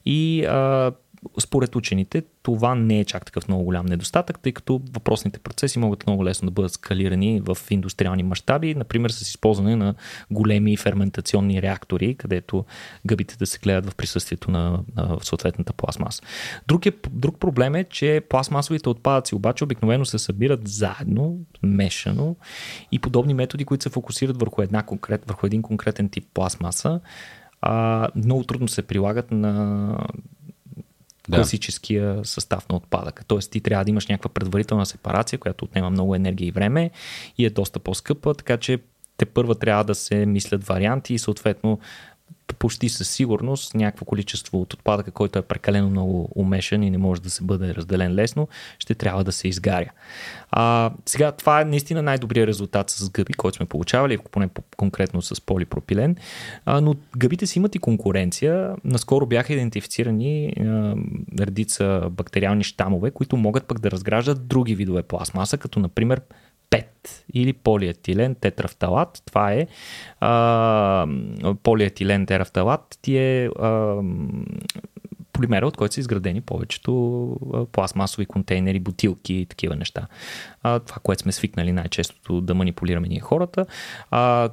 [0.07, 0.93] И а,
[1.41, 6.07] според учените това не е чак такъв много голям недостатък, тъй като въпросните процеси могат
[6.07, 9.95] много лесно да бъдат скалирани в индустриални мащаби, например с използване на
[10.31, 12.65] големи ферментационни реактори, където
[13.07, 16.23] гъбите да се гледат в присъствието на, на съответната пластмаса.
[16.69, 22.37] Друг, е, друг проблем е, че пластмасовите отпадъци обаче обикновено се събират заедно, мешано
[22.93, 27.01] и подобни методи, които се фокусират върху, една конкрет, върху един конкретен тип пластмаса,
[27.67, 29.97] а, много трудно се прилагат на
[31.29, 31.37] да.
[31.37, 33.25] класическия състав на отпадъка.
[33.25, 36.91] Тоест ти трябва да имаш някаква предварителна сепарация, която отнема много енергия и време
[37.39, 38.79] и е доста по-скъпа, така че
[39.17, 41.79] те първа трябва да се мислят варианти и съответно
[42.59, 47.23] почти със сигурност някакво количество от отпадъка, който е прекалено много умешан и не може
[47.23, 49.91] да се бъде разделен лесно, ще трябва да се изгаря.
[50.51, 55.41] А, сега, това е наистина най-добрият резултат с гъби, който сме получавали, поне конкретно с
[55.41, 56.17] полипропилен,
[56.67, 58.75] а, но гъбите си имат и конкуренция.
[58.85, 60.95] Наскоро бяха идентифицирани а,
[61.41, 66.21] редица бактериални щамове, които могат пък да разграждат други видове пластмаса, като например
[66.75, 69.23] ПЕТ или полиетилен тетрафталат.
[69.27, 69.67] Това е
[70.21, 71.07] а,
[71.63, 72.99] полиетилен терафталат.
[73.03, 74.01] Ти е а,
[75.35, 77.37] полимера, от който са изградени повечето
[77.73, 80.07] пластмасови контейнери, бутилки и такива неща.
[80.63, 83.67] Това, което сме свикнали най-често да манипулираме ние хората.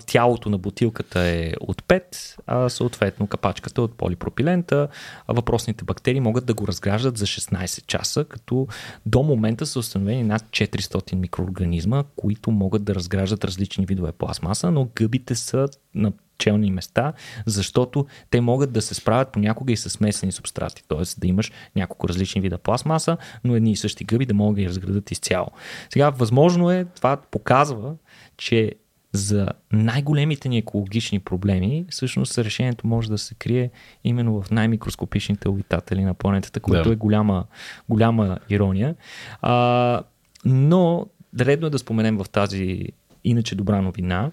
[0.06, 4.88] Тялото на бутилката е от 5, а съответно капачката от полипропилента.
[5.28, 8.68] Въпросните бактерии могат да го разграждат за 16 часа, като
[9.06, 14.88] до момента са установени над 400 микроорганизма, които могат да разграждат различни видове пластмаса, но
[14.96, 17.14] гъбите са на челни места,
[17.46, 21.20] защото те могат да се справят понякога и с смесени субстрати, т.е.
[21.20, 24.68] да имаш няколко различни вида пластмаса, но едни и същи гъби да могат да ги
[24.68, 25.48] разградат изцяло.
[25.90, 27.96] Сега, възможно е, това показва,
[28.38, 28.72] че
[29.14, 33.70] за най-големите ни екологични проблеми, всъщност решението може да се крие
[34.04, 36.94] именно в най-микроскопичните обитатели на планетата, което да.
[36.94, 37.46] е голяма,
[37.90, 38.96] голяма ирония.
[39.42, 40.02] А,
[40.46, 41.06] но
[41.40, 42.88] редно е да споменем в тази
[43.24, 44.32] иначе добра новина,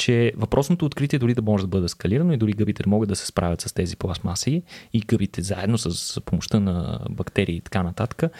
[0.00, 3.26] че въпросното откритие дори да може да бъде скалирано и дори гъбите могат да се
[3.26, 8.32] справят с тези пластмаси и гъбите заедно с помощта на бактерии и така нататък,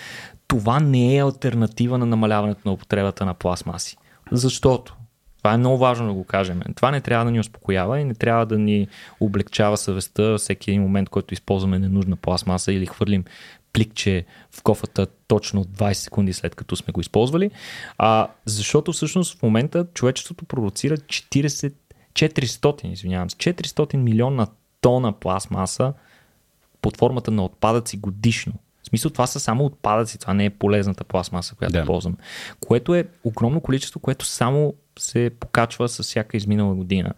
[0.48, 3.96] това не е альтернатива на намаляването на употребата на пластмаси.
[4.32, 4.96] защото
[5.38, 6.60] това е много важно да го кажем.
[6.76, 8.88] Това не трябва да ни успокоява и не трябва да ни
[9.20, 13.24] облегчава съвестта всеки един момент, който използваме ненужна пластмаса или хвърлим
[13.72, 17.50] пликче в кофата точно 20 секунди след като сме го използвали.
[17.98, 21.72] А, защото всъщност в момента човечеството продуцира 40,
[22.12, 24.46] 400, извинявам се, 400 милиона
[24.80, 25.92] тона пластмаса
[26.82, 28.52] под формата на отпадъци годишно.
[28.82, 31.84] В смисъл това са само отпадъци, това не е полезната пластмаса, която да.
[31.84, 32.16] ползвам.
[32.60, 37.14] Което е огромно количество, което само се покачва с всяка изминала година.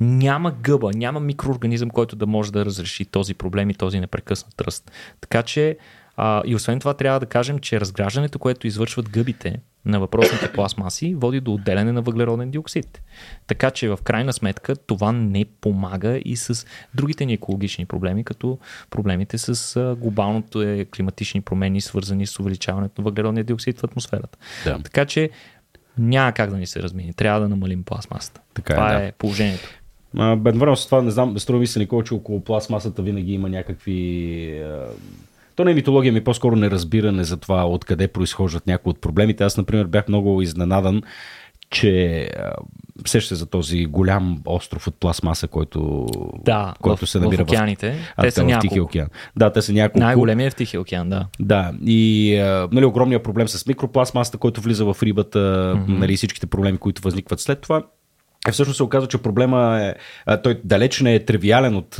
[0.00, 4.90] Няма гъба, няма микроорганизъм, който да може да разреши този проблем и този непрекъснат ръст.
[5.20, 5.78] Така че
[6.16, 11.14] а, и освен това трябва да кажем, че разграждането, което извършват гъбите на въпросните пластмаси,
[11.14, 13.02] води до отделяне на въглероден диоксид.
[13.46, 18.58] Така че в крайна сметка това не помага и с другите ни екологични проблеми, като
[18.90, 24.38] проблемите с глобалното е климатични промени, свързани с увеличаването на въглеродния диоксид в атмосферата.
[24.64, 24.80] Да.
[24.82, 25.30] Така че
[25.98, 27.14] няма как да ни се размини.
[27.14, 28.40] Трябва да намалим пластмасата.
[28.54, 29.02] Така е, това да.
[29.02, 29.68] е положението.
[30.14, 34.62] Бедновременно с това, не знам, струва ми се, Никола, че около пластмасата винаги има някакви
[35.58, 39.44] то не е митология, ми по-скоро неразбиране за това откъде произхождат някои от проблемите.
[39.44, 41.02] Аз, например, бях много изненадан,
[41.70, 42.30] че
[43.06, 46.06] сеща за този голям остров от пластмаса, който,
[46.44, 47.96] да, който в, се намира в океаните.
[48.18, 49.08] В, те са в Тихия океан.
[49.36, 50.04] Да, те са няколко.
[50.04, 51.26] Най-големият е в Тихия океан, да.
[51.40, 52.34] Да, и
[52.72, 55.98] нали, огромният проблем с микропластмасата, който влиза в рибата, mm-hmm.
[55.98, 57.82] нали, всичките проблеми, които възникват след това.
[58.48, 59.80] Е, всъщност се оказва, че проблема
[60.28, 61.90] е, той далеч не е тривиален от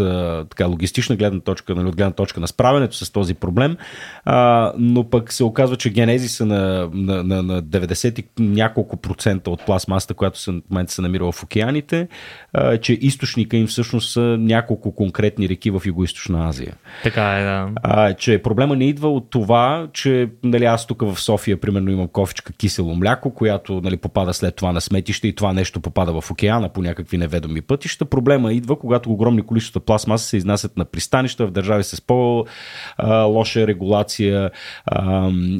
[0.48, 3.76] така, логистична гледна точка, нали, от гледна точка на справянето с този проблем,
[4.24, 9.66] а, но пък се оказва, че генезиса на, на, на, на 90 няколко процента от
[9.66, 12.08] пластмасата, която се, в момента се намира в океаните,
[12.52, 16.74] а, че източника им всъщност са няколко конкретни реки в Юго-Источна Азия.
[17.02, 17.68] Така е, да.
[17.82, 22.08] А, че проблема не идва от това, че нали, аз тук в София, примерно, имам
[22.08, 26.30] кофичка кисело мляко, която нали, попада след това на сметище и това нещо попада в
[26.38, 28.04] океана по някакви неведоми пътища.
[28.04, 34.50] Проблема идва, когато огромни количества пластмаса се изнасят на пристанища в държави с по-лоша регулация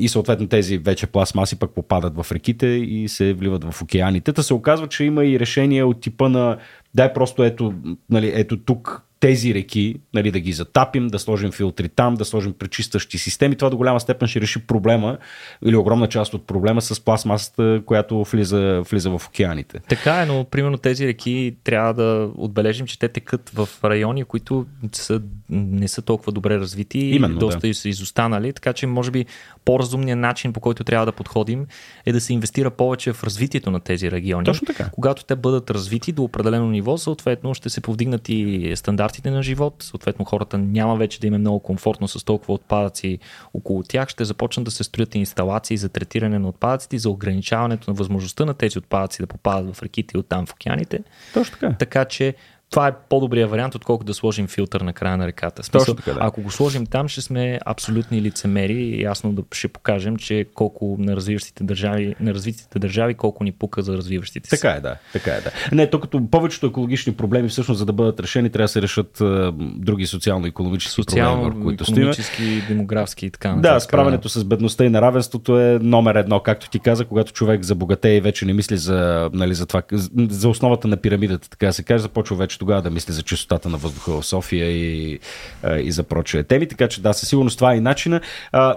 [0.01, 4.33] и съответно тези вече пластмаси пък попадат в реките и се вливат в океаните.
[4.33, 6.57] Та се оказва, че има и решения от типа на
[6.95, 7.75] дай просто ето,
[8.11, 12.53] нали, ето тук тези реки, нали, да ги затапим, да сложим филтри там, да сложим
[12.53, 13.57] пречистващи системи.
[13.57, 15.19] Това до голяма степен ще реши проблема
[15.65, 19.81] или огромна част от проблема с пластмасата, която влиза, влиза в океаните.
[19.89, 24.67] Така е, но примерно тези реки трябва да отбележим, че те текат в райони, които
[24.93, 27.75] са, не са толкова добре развити Именно, и доста да.
[27.75, 29.27] са изостанали, така че може би
[29.65, 31.67] по-разумният начин, по който трябва да подходим
[32.07, 34.45] е да се инвестира повече в развитието на тези региони.
[34.45, 34.91] Точно така.
[34.93, 39.43] Когато те бъдат развити до определено ниво, съответно ще се повдигнат и стандарти стандартите на
[39.43, 43.19] живот, съответно хората няма вече да им е много комфортно с толкова отпадъци
[43.55, 47.91] около тях, ще започнат да се строят инсталации за третиране на отпадъците и за ограничаването
[47.91, 51.01] на възможността на тези отпадъци да попадат в реките и оттам в океаните.
[51.35, 51.77] Точно така.
[51.79, 52.35] Така че
[52.71, 55.63] това е по-добрия вариант, отколкото да сложим филтър на края на реката.
[55.63, 56.19] Смисъл, така, да.
[56.23, 60.97] Ако го сложим там, ще сме абсолютни лицемери и ясно да ще покажем, че колко
[60.99, 64.57] на развиващите държави, на развитите държави, колко ни пука за развиващите се.
[64.57, 64.97] Така е, да.
[65.13, 65.51] Така е, да.
[65.73, 69.21] Не, то като повечето екологични проблеми, всъщност, за да бъдат решени, трябва да се решат
[69.21, 73.53] а, други социално-економически Социално, проблеми, които економически, демографски и така.
[73.53, 78.17] Да, справянето с бедността и неравенството е номер едно, както ти каза, когато човек забогатее
[78.17, 79.83] и вече не мисли за, нали, за, това,
[80.31, 83.79] за основата на пирамидата, така се каже, започва вече тогава да мисли за чистотата на
[83.79, 85.19] въздуха в София и,
[85.83, 86.69] и за прочие теми.
[86.69, 88.21] Така че да, със сигурност това е и начина,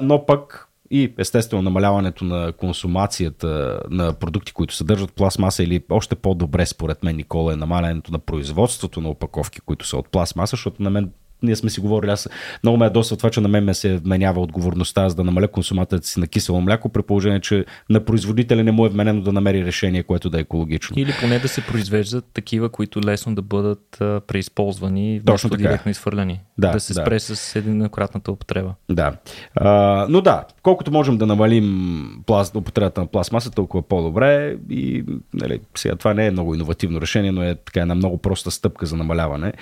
[0.02, 6.66] но пък и естествено намаляването на консумацията на продукти, които съдържат пластмаса или още по-добре
[6.66, 10.90] според мен, Никола, е намалянето на производството на опаковки, които са от пластмаса, защото на
[10.90, 11.12] мен
[11.44, 12.30] ние сме си говорили, аз
[12.64, 16.08] много ме ядосва това, че на мен ме се вменява отговорността за да намаля консумацията
[16.08, 19.66] си на кисело мляко, при положение, че на производителя не му е вменено да намери
[19.66, 21.00] решение, което да е екологично.
[21.00, 26.40] Или поне да се произвеждат такива, които лесно да бъдат преизползвани, вместо директно изхвърляни.
[26.58, 27.20] Да, да се спре да.
[27.20, 28.74] с единократната употреба.
[28.90, 29.14] Да.
[29.56, 34.58] А, но да, колкото можем да намалим пласт, употребата на пластмаса, толкова по-добре.
[34.70, 38.52] И нали, сега това не е много иновативно решение, но е така една много проста
[38.52, 39.54] стъпка за намаляване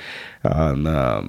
[0.43, 1.21] а, на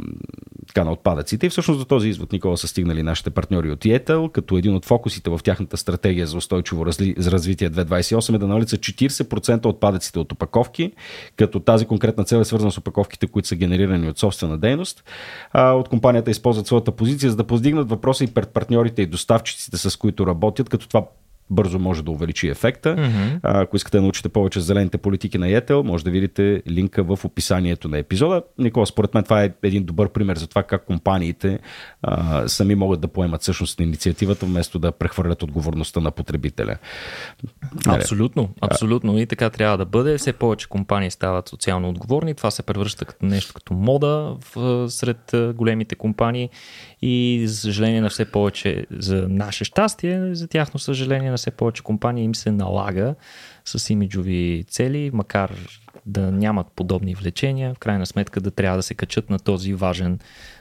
[0.68, 1.46] така, на отпадъците.
[1.46, 4.84] И всъщност до този извод, Никола, са стигнали нашите партньори от ЕТЛ, като един от
[4.84, 7.14] фокусите в тяхната стратегия за устойчиво разли...
[7.18, 10.92] за развитие 2028 е да налица 40% отпадъците от опаковки,
[11.36, 15.04] като тази конкретна цел е свързана с опаковките, които са генерирани от собствена дейност.
[15.52, 19.76] А, от компанията използват своята позиция, за да поздигнат въпроса и пред партньорите и доставчиците,
[19.76, 21.04] с които работят, като това
[21.50, 22.96] бързо може да увеличи ефекта.
[22.96, 23.40] Mm-hmm.
[23.42, 27.24] Ако искате да научите повече за зелените политики на Етел, може да видите линка в
[27.24, 28.42] описанието на епизода.
[28.58, 31.58] Никола, според мен това е един добър пример за това как компаниите
[32.02, 36.76] а, сами могат да поемат всъщност инициативата, вместо да прехвърлят отговорността на потребителя.
[37.86, 39.18] Абсолютно, абсолютно.
[39.18, 40.18] И така трябва да бъде.
[40.18, 42.34] Все повече компании стават социално отговорни.
[42.34, 46.50] Това се превръща като нещо като мода в, сред големите компании
[47.02, 51.82] и за съжаление на все повече за наше щастие, за тяхно съжаление на все повече
[51.82, 53.14] компании им се налага
[53.64, 55.52] с имиджови цели, макар
[56.06, 60.18] да нямат подобни влечения, в крайна сметка да трябва да се качат на този важен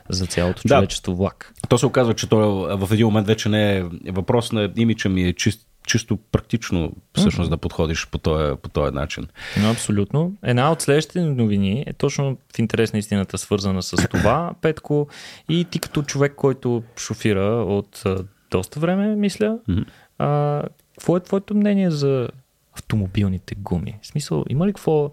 [0.09, 1.53] за цялото човечество влак.
[1.69, 2.37] То се оказва, че то
[2.77, 7.47] в един момент вече не е въпрос на имиджа ми е чист, чисто практично всъщност
[7.47, 7.53] mm-hmm.
[7.53, 9.27] да подходиш по този, по този начин.
[9.55, 10.33] No, абсолютно.
[10.43, 15.07] Една от следващите новини е точно в интерес на истината свързана с това, Петко,
[15.49, 19.85] и ти като човек, който шофира от а, доста време, мисля, mm-hmm.
[20.17, 22.27] а, какво е твоето мнение за
[22.73, 23.99] автомобилните гуми?
[24.01, 25.11] В смисъл, има ли какво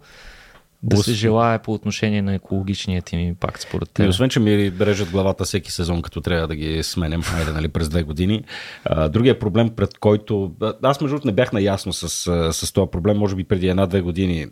[0.86, 4.08] да се желая по отношение на екологичният им импакт според теб?
[4.08, 7.88] Освен, че ми режат главата всеки сезон, като трябва да ги сменям, хайде, нали, през
[7.88, 8.44] две години.
[8.84, 10.52] А, другия проблем, пред който...
[10.82, 12.08] Аз, между другото, не бях наясно с,
[12.52, 14.46] с този проблем, може би преди една-две години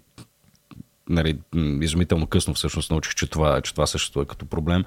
[1.08, 1.38] нали,
[1.80, 4.84] изумително късно всъщност научих, че това, че това съществува като проблем.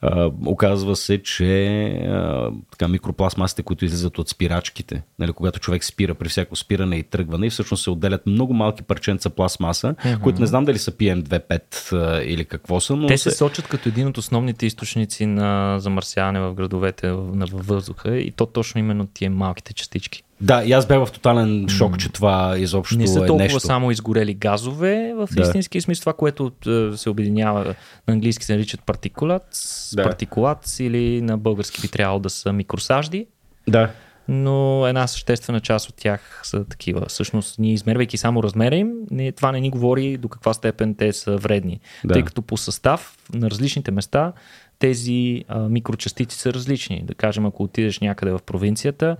[0.00, 6.14] А, оказва се, че а, така, микропластмасите, които излизат от спирачките, нали, когато човек спира
[6.14, 10.20] при всяко спиране и тръгване, и всъщност се отделят много малки парченца пластмаса, mm-hmm.
[10.20, 12.96] които не знам дали са PM25 а, или какво са.
[12.96, 18.18] Но Те се, сочат като един от основните източници на замърсяване в градовете на въздуха
[18.18, 20.22] и то точно именно тия малките частички.
[20.40, 23.60] Да, и аз бях в тотален шок, че това изобщо Не са е толкова нещо.
[23.60, 25.42] само изгорели газове в да.
[25.42, 27.64] истински смисъл, това, което е, се обединява
[28.08, 29.60] на английски се наричат партикулат,
[29.96, 30.02] да.
[30.02, 33.26] партикулат или на български би трябвало да са микросажди.
[33.68, 33.90] Да.
[34.28, 37.06] Но една съществена част от тях са такива.
[37.08, 41.12] Всъщност, ние измервайки само размера им, не, това не ни говори до каква степен те
[41.12, 41.80] са вредни.
[42.04, 42.14] Да.
[42.14, 44.32] Тъй като по състав на различните места
[44.78, 47.02] тези а, микрочастици са различни.
[47.04, 49.16] Да кажем, ако отидеш някъде в провинцията,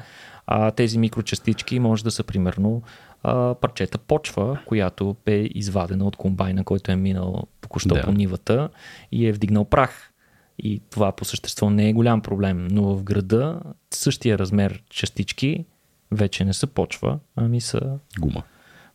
[0.50, 2.82] а тези микрочастички може да са примерно
[3.22, 8.02] а, парчета почва, която е извадена от комбайна, който е минал току-що да.
[8.02, 8.68] по нивата
[9.12, 10.12] и е вдигнал прах.
[10.58, 15.64] И това по същество не е голям проблем, но в града същия размер частички
[16.12, 18.42] вече не са почва, ами са гума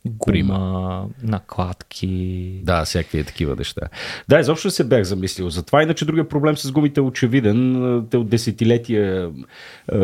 [0.06, 2.50] гума, накладки.
[2.62, 3.80] Да, всякакви такива неща.
[4.28, 5.82] Да, изобщо се бях замислил за това.
[5.82, 8.06] Иначе другия проблем с гумите е очевиден.
[8.10, 9.30] Те от десетилетия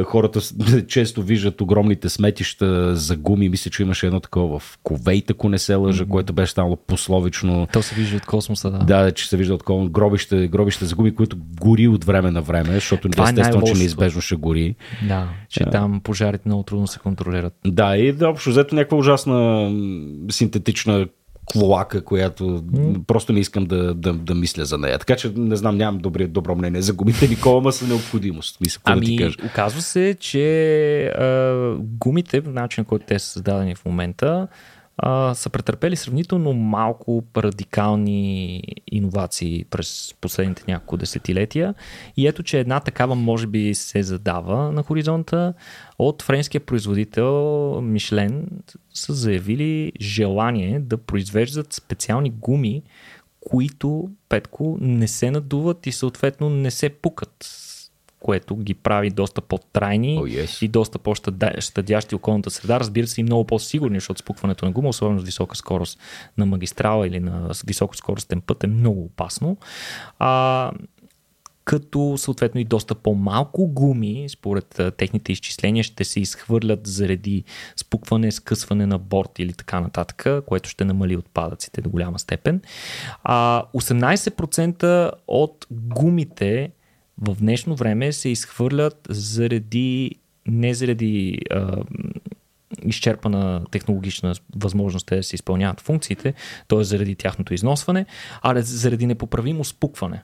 [0.04, 0.40] хората
[0.88, 3.48] често виждат огромните сметища за гуми.
[3.48, 6.08] Мисля, че имаше едно такова в Ковейт, ако не се лъжа, mm-hmm.
[6.08, 7.68] което беше станало пословично.
[7.72, 8.78] То се вижда от космоса, да.
[8.78, 9.90] Да, че се вижда от космоса.
[9.90, 13.74] Гробище, гробище за гуми, които гори от време на време, защото това е естествено, че
[13.74, 14.74] неизбежно ще гори.
[15.08, 15.70] Да, че а...
[15.70, 17.54] там пожарите много трудно се контролират.
[17.66, 19.70] Да, и да, общо взето някаква ужасна
[20.30, 21.06] синтетична
[21.52, 23.04] клоака, която mm.
[23.04, 24.98] просто не искам да, да, да мисля за нея.
[24.98, 28.60] Така че не знам, нямам добри, добро мнение за гумите Никола, ма са необходимост.
[28.60, 29.36] Мисля, ами, да ти кажа.
[29.46, 34.48] оказва се, че а, гумите, в начин, който те са създадени в момента,
[35.34, 41.74] са претърпели сравнително малко радикални иновации през последните няколко десетилетия.
[42.16, 45.54] И ето, че една такава може би се задава на хоризонта.
[45.98, 48.46] От френския производител Мишлен
[48.94, 52.82] са заявили желание да произвеждат специални гуми,
[53.40, 57.46] които, Петко, не се надуват и съответно не се пукат
[58.20, 60.64] което ги прави доста по-трайни oh, yes.
[60.64, 62.80] и доста по-щадящи околната среда.
[62.80, 65.98] Разбира се и много по-сигурни, защото спукването на гума, особено с висока скорост
[66.38, 69.56] на магистрала или на високоскоростен път е много опасно.
[70.18, 70.72] А,
[71.64, 77.44] като съответно и доста по-малко гуми, според техните изчисления, ще се изхвърлят заради
[77.76, 82.62] спукване, скъсване на борт или така нататък, което ще намали отпадъците до голяма степен.
[83.22, 86.70] А, 18% от гумите
[87.20, 90.10] в днешно време се изхвърлят заради,
[90.46, 91.76] не заради а,
[92.84, 96.34] изчерпана технологична възможност да се изпълняват функциите,
[96.68, 96.84] т.е.
[96.84, 98.06] заради тяхното износване,
[98.42, 100.22] а заради непоправимо спукване.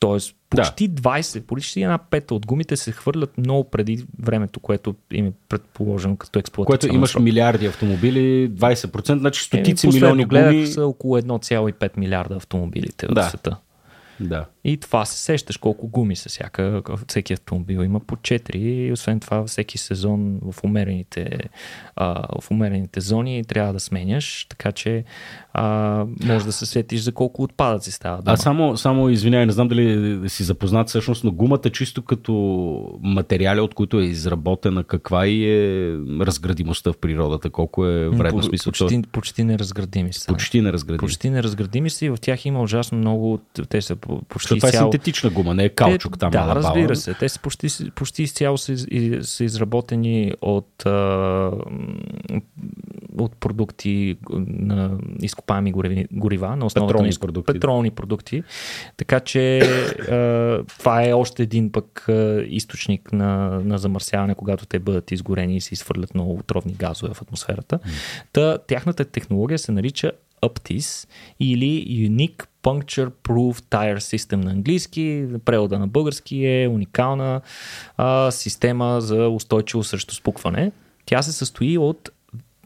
[0.00, 1.02] Тоест, почти да.
[1.02, 6.16] 20, почти една пета от гумите се хвърлят много преди времето, което им е предположено
[6.16, 6.78] като експлуатация.
[6.78, 10.66] Което имаш милиарди автомобили, 20%, значи стотици е, милиони гуми.
[10.66, 13.22] са около 1,5 милиарда автомобилите да.
[13.22, 13.56] в света.
[14.20, 14.46] Да.
[14.64, 16.82] И това се сещаш колко гуми са всяка.
[17.08, 21.38] Всеки автомобил има по 4 и освен това всеки сезон в умерените,
[21.96, 25.04] а, в умерените зони трябва да сменяш, така че
[25.52, 28.22] а, може да се сетиш за колко отпадъци става.
[28.26, 32.32] А само, само извинявай, не знам дали си запознат всъщност, но гумата чисто като
[33.02, 38.46] материали, от които е изработена, каква и е разградимостта в природата, колко е вредно по,
[38.46, 38.72] смисъл?
[38.72, 40.32] Почти, почти неразградими са.
[40.32, 40.98] Почти неразградими.
[40.98, 43.96] Почти неразградими са и в тях има ужасно много, те са
[44.28, 44.92] почти Защото това е изцяло...
[44.92, 46.30] синтетична гума, не е каучук там.
[46.30, 47.14] Да, разбира се.
[47.14, 48.76] Те са почти, почти изцяло са,
[49.22, 51.50] са изработени от, а,
[53.18, 55.72] от продукти на изкопаеми
[56.12, 57.52] горива на основата Петролни на продукти.
[57.52, 58.42] петролни продукти.
[58.96, 64.78] Така че а, това е още един пък а, източник на, на замърсяване, когато те
[64.78, 67.78] бъдат изгорени и се изхвърлят много отровни газове в атмосферата.
[68.32, 71.08] Та, тяхната технология се нарича UPTIS
[71.40, 75.26] или Unique Puncture Proof Tire System на английски.
[75.44, 77.40] Превода на български е уникална
[77.96, 80.72] а, система за устойчиво срещу спукване.
[81.06, 82.10] Тя се състои от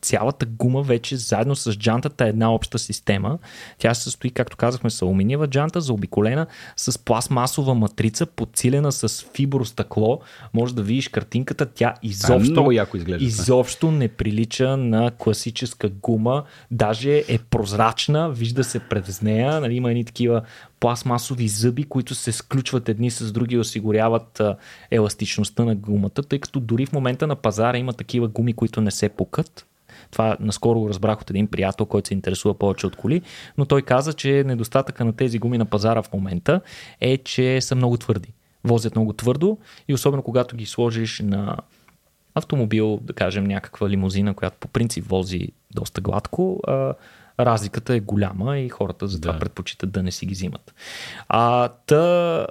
[0.03, 3.38] цялата гума вече заедно с джантата е една обща система.
[3.78, 6.46] Тя се състои, както казахме, с алуминиева джанта, заобиколена
[6.76, 10.20] с пластмасова матрица, подсилена с фибростъкло.
[10.55, 13.24] Може да видиш картинката, тя изобщо, много яко изглежда.
[13.24, 16.44] изобщо не прилича на класическа гума.
[16.70, 19.61] Даже е прозрачна, вижда се през нея.
[19.61, 20.42] Нали, има едни такива
[20.80, 24.57] пластмасови зъби, които се сключват едни с други и осигуряват а,
[24.90, 28.90] еластичността на гумата, тъй като дори в момента на пазара има такива гуми, които не
[28.90, 29.66] се пукат.
[30.11, 33.22] Това наскоро го разбрах от един приятел, който се интересува повече от коли,
[33.59, 36.61] но той каза, че недостатъка на тези гуми на пазара в момента
[37.00, 38.32] е, че са много твърди.
[38.64, 41.56] Возят много твърдо и особено когато ги сложиш на
[42.34, 46.61] автомобил, да кажем някаква лимузина, която по принцип вози доста гладко,
[47.41, 49.39] разликата е голяма и хората затова Да.
[49.39, 50.74] предпочитат да не си ги взимат.
[51.28, 52.47] А, та,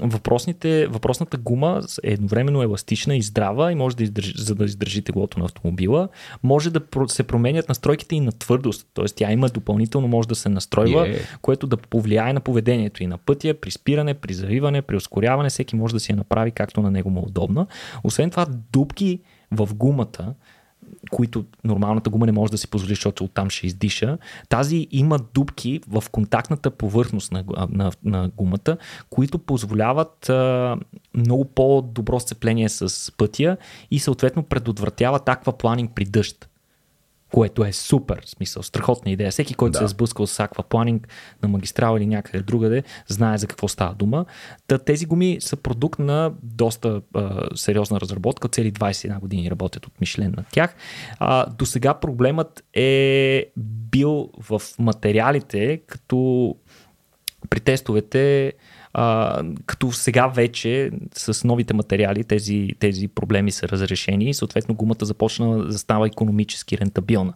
[0.00, 5.02] въпросните, въпросната гума е едновременно еластична и здрава и може да издържи, за да издържи
[5.02, 6.08] теглото на автомобила.
[6.42, 9.04] Може да се променят настройките и на твърдост, т.е.
[9.04, 11.18] тя има допълнително може да се настройва, Е.
[11.42, 15.76] което да повлияе на поведението и на пътя, при спиране, при завиване, при ускоряване, всеки
[15.76, 17.66] може да си я направи както на него му е удобно.
[18.04, 20.34] Освен това, дупки в гумата,
[21.10, 24.18] които нормалната гума не може да си позволи, защото оттам ще издиша.
[24.48, 28.76] Тази има дупки в контактната повърхност на, на, на гумата,
[29.10, 30.76] които позволяват а,
[31.14, 33.56] много по-добро сцепление с пътя
[33.90, 36.48] и съответно предотвратяват аквапланинг при дъжд
[37.32, 39.30] което е супер, в смисъл, страхотна идея.
[39.30, 39.78] Всеки, който Да.
[39.78, 41.08] се е сблъскал с аквапланинг
[41.42, 44.24] на магистрала или някъде другаде, знае за какво става дума.
[44.66, 48.48] Та, тези гуми са продукт на доста а, сериозна разработка.
[48.48, 50.74] Цели 21 години работят от Мишлен на тях.
[51.18, 53.46] А, до сега проблемът е
[53.90, 56.56] бил в материалите, като
[57.50, 58.52] при тестовете,
[58.94, 65.04] а, като сега вече с новите материали тези, тези проблеми са разрешени и съответно гумата
[65.04, 67.32] започна да става економически рентабилна.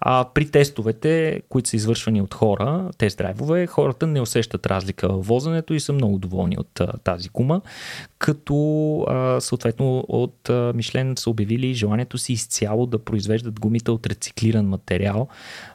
[0.00, 5.20] А, при тестовете, които са извършвани от хора, тест драйвове, хората не усещат разлика в
[5.20, 7.60] возенето и са много доволни от а, тази гума,
[8.18, 8.56] като
[9.08, 14.66] а, съответно от а, Мишлен са обявили желанието си изцяло да произвеждат гумите от рециклиран
[14.66, 15.28] материал.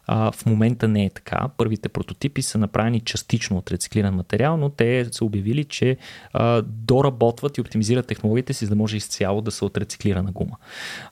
[0.08, 1.49] А, в момента не е така.
[1.58, 5.97] Първите прототипи са направени частично от рециклиран материал, но те са обявили, че
[6.34, 10.58] а, доработват и оптимизират технологиите си, за да може изцяло да са от рециклирана гума.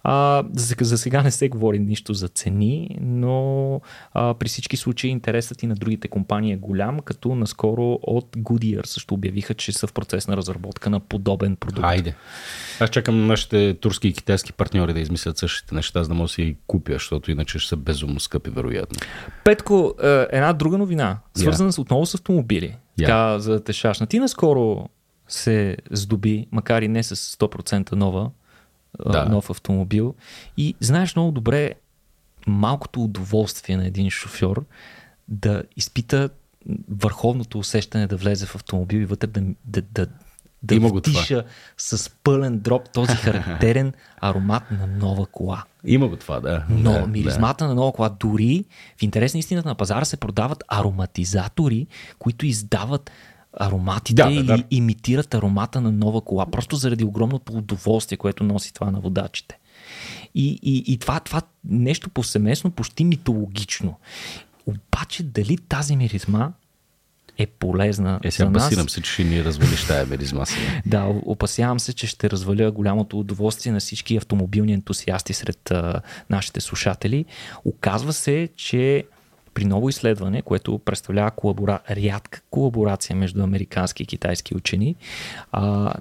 [0.04, 3.82] А, за, за сега не се говори нищо за цени, но
[4.14, 8.86] а, при всички случаи интересът и на другите компании е голям, като наскоро от Goodyear
[8.86, 11.86] също обявиха, че са в процес на разработка на подобен продукт.
[11.86, 12.16] Айде.
[12.80, 16.30] Аз чакам нашите турски и китайски партньори да измислят същите неща, за да мога да
[16.30, 19.00] си ги купя, защото иначе ще са безумно скъпи, вероятно.
[19.44, 22.76] Петко, е, една друга новина, свързана с, отново с автомобили.
[23.00, 23.08] Я.
[23.08, 24.08] Така, за да те шашна.
[24.08, 24.90] Ти наскоро
[25.28, 28.32] се здоби, макар и не с 100% нова,
[29.06, 29.12] Да.
[29.12, 29.26] да.
[29.26, 30.16] нов автомобил.
[30.58, 31.74] И знаеш много добре
[32.48, 34.66] малкото удоволствие на един шофьор
[35.28, 36.30] да изпита
[36.90, 40.08] върховното усещане да влезе в автомобил и вътре да, да, да,
[40.66, 41.44] да Има вдиша
[41.78, 45.64] с пълен дроп този характерен аромат на нова кола.
[45.86, 46.66] Има го това, да.
[46.70, 48.66] Но да, миризмата на нова кола, дори
[48.98, 51.88] в интерес на истината на пазара се продават ароматизатори,
[52.20, 53.12] които издават
[53.60, 54.64] ароматите Да, да, или да.
[54.72, 59.60] имитират аромата на нова кола, просто заради огромното удоволствие, което носи това на водачите.
[60.36, 63.96] И, и, и това, това нещо повсеместно, почти митологично.
[64.66, 66.52] Обаче дали тази миризма
[67.38, 68.64] е полезна Е, сега за нас?
[68.64, 70.62] басирам се, че ще ни развалиш тая сега.
[70.86, 76.62] Да, опасявам се, че ще разваля голямото удоволствие на всички автомобилни ентусиасти сред а, нашите
[76.62, 77.26] слушатели.
[77.66, 79.04] Оказва се, че
[79.54, 81.80] при ново изследване, което представлява колабора...
[81.90, 84.96] рядка колаборация между американски и китайски учени,
[85.52, 85.94] а,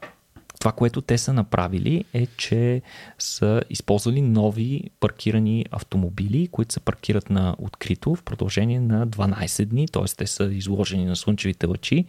[0.64, 2.82] това, което те са направили е, че
[3.18, 9.88] са използвали нови паркирани автомобили, които се паркират на открито в продължение на 12 дни,
[9.88, 10.04] т.е.
[10.16, 12.04] те са изложени на слънчевите лъчи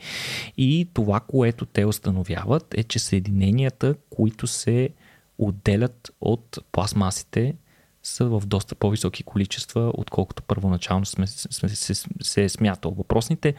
[0.58, 4.90] и това, което те установяват е, че съединенията, които се
[5.38, 7.56] отделят от пластмасите
[8.04, 12.92] са в доста по-високи количества, отколкото първоначално сме, сме, се, се е смятал.
[12.92, 13.54] Въпросните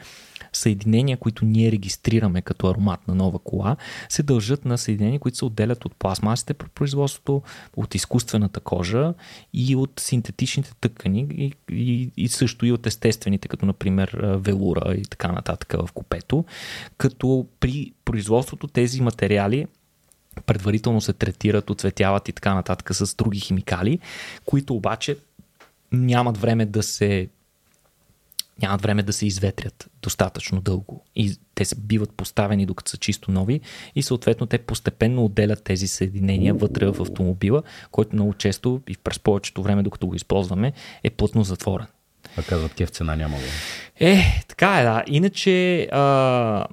[0.57, 3.75] съединения, които ние регистрираме като аромат на нова кола,
[4.09, 7.41] се дължат на съединения, които се отделят от пластмасите при производството,
[7.75, 9.13] от изкуствената кожа
[9.53, 15.01] и от синтетичните тъкани и, и, и също и от естествените, като например велура и
[15.01, 16.45] така нататък в купето.
[16.97, 19.67] Като при производството тези материали
[20.45, 23.99] предварително се третират, оцветяват и така нататък с други химикали,
[24.45, 25.17] които обаче
[25.91, 27.27] нямат време да се
[28.61, 31.05] нямат време да се изветрят достатъчно дълго.
[31.15, 33.61] И те се биват поставени докато са чисто нови
[33.95, 39.19] и съответно те постепенно отделят тези съединения вътре в автомобила, който много често и през
[39.19, 41.87] повечето време, докато го използваме, е плътно затворен.
[42.37, 43.43] А казват, кев цена няма го.
[43.99, 45.03] Е, така е, да.
[45.07, 46.65] Иначе а,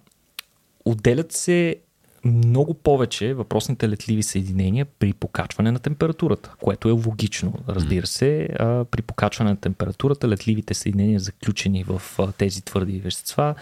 [0.84, 1.76] отделят се
[2.24, 8.48] много повече въпросните летливи съединения при покачване на температурата, което е логично, разбира се.
[8.90, 12.02] При покачване на температурата летливите съединения, заключени в
[12.38, 13.54] тези твърди вещества,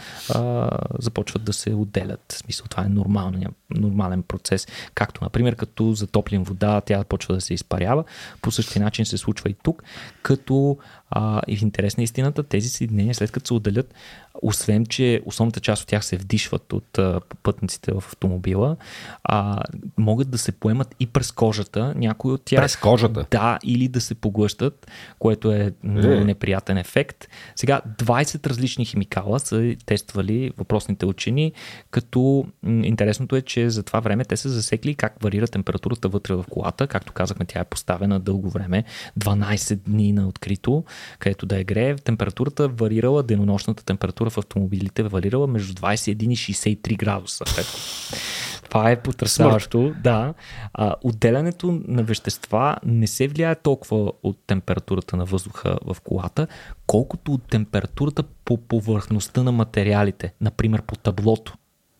[0.99, 2.33] започват да се отделят.
[2.33, 4.66] В смисъл, това е нормален, нормален процес.
[4.95, 8.05] Както, например, като затоплим вода, тя почва да се изпарява.
[8.43, 9.83] По същия начин се случва и тук,
[10.23, 10.79] като
[11.11, 13.95] а, и в интерес на истината, тези съединения, след като се отделят,
[14.43, 18.77] освен, че основната част от тях се вдишват от а, пътниците в автомобила,
[19.25, 19.62] а,
[19.99, 21.95] могат да се поемат и през кожата.
[21.97, 22.62] Някои от тях.
[22.62, 23.27] През кожата?
[23.31, 26.25] Да, или да се поглъщат, което е много е.
[26.25, 27.29] неприятен ефект.
[27.57, 31.53] Сега, 20 различни химикала са тествали въпросните учени,
[31.91, 36.45] като интересното е, че за това време те са засекли как варира температурата вътре в
[36.51, 36.87] колата.
[36.87, 38.85] Както казахме, тя е поставена дълго време,
[39.21, 40.85] 12 дни на открито
[41.19, 41.97] където да е грее.
[41.97, 47.45] Температурата варирала, денонощната температура в автомобилите варирала между 21 и 63 градуса.
[48.73, 49.95] Това е потрясаващо.
[50.03, 50.35] Да.
[50.75, 56.47] А, отделянето на вещества не се влияе толкова от температурата на въздуха в колата,
[56.87, 61.55] колкото от температурата по повърхността на материалите, например по таблото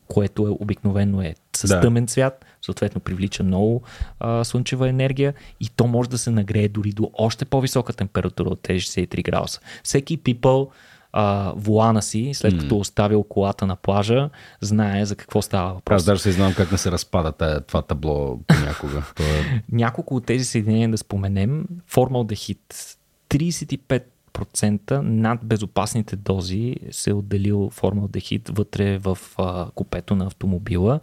[0.09, 1.81] което е обикновено е с да.
[1.81, 3.83] тъмен цвят, съответно привлича много
[4.21, 8.61] а, слънчева енергия и то може да се нагрее дори до още по-висока температура от
[8.61, 9.61] тези 63 градуса.
[9.83, 10.71] Всеки пипъл
[11.13, 12.79] а, вулана си, след като mm.
[12.79, 14.31] оставил колата на плажа,
[14.61, 15.97] знае за какво става въпрос.
[15.97, 19.03] Аз даже се знам как не се разпада тая, това табло понякога.
[19.21, 19.63] е...
[19.73, 21.65] Няколко от тези съединения да споменем.
[21.87, 22.97] Формалдехид
[23.29, 24.03] 35
[24.33, 31.01] процента над безопасните дози се е отделил формалдехид вътре в а, купето на автомобила,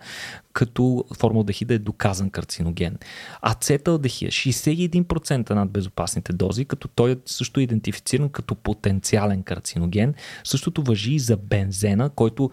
[0.54, 2.98] като формалдехид е доказан карциноген.
[3.42, 10.14] Ацеталдехид 61% над безопасните дози, като той е също идентифициран като потенциален карциноген.
[10.44, 12.52] Същото въжи и за бензена, който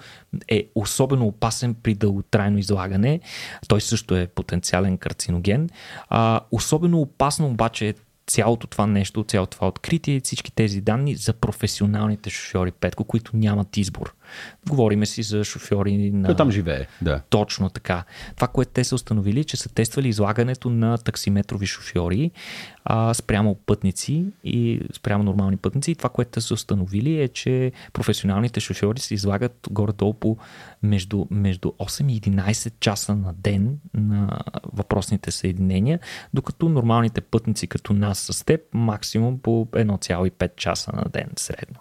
[0.49, 3.21] е особено опасен при дълготрайно излагане.
[3.69, 5.69] Той също е потенциален карциноген.
[6.09, 7.95] А, особено опасно обаче е
[8.27, 13.77] цялото това нещо, цялото това откритие всички тези данни за професионалните шофьори Петко, които нямат
[13.77, 14.16] избор.
[14.69, 16.27] Говориме си за шофьори на...
[16.27, 17.21] Той там живее, да.
[17.31, 18.05] Точно така.
[18.37, 22.31] Това, което те са установили, че са тествали излагането на таксиметрови шофьори
[22.89, 25.91] а, спрямо пътници и спрямо нормални пътници.
[25.91, 30.37] И това, което те са установили е, че професионалните шофьори се излагат горе-долу по
[30.83, 34.39] между, между 8 и 11 часа на ден на
[34.73, 36.01] въпросните съединения,
[36.35, 41.81] докато нормалните пътници като нас с теб максимум по 1,5 часа на ден средно.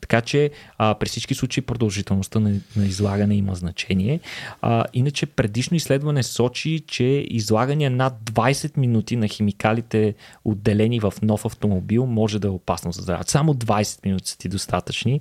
[0.00, 4.20] Така че а, при всички случаи продължителността на, на излагане има значение.
[4.62, 10.14] А, иначе предишно изследване сочи, че излагане над 20 минути на химикалите
[10.44, 13.30] отделени в нов автомобил може да е опасно за здравето.
[13.30, 15.20] Само 20 минути са ти достатъчни.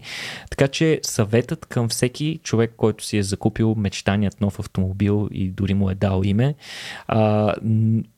[0.50, 5.74] Така че съветът към всеки човек, който си е закупил мечтаният нов автомобил и дори
[5.74, 6.56] му е дал име,
[7.08, 7.54] а,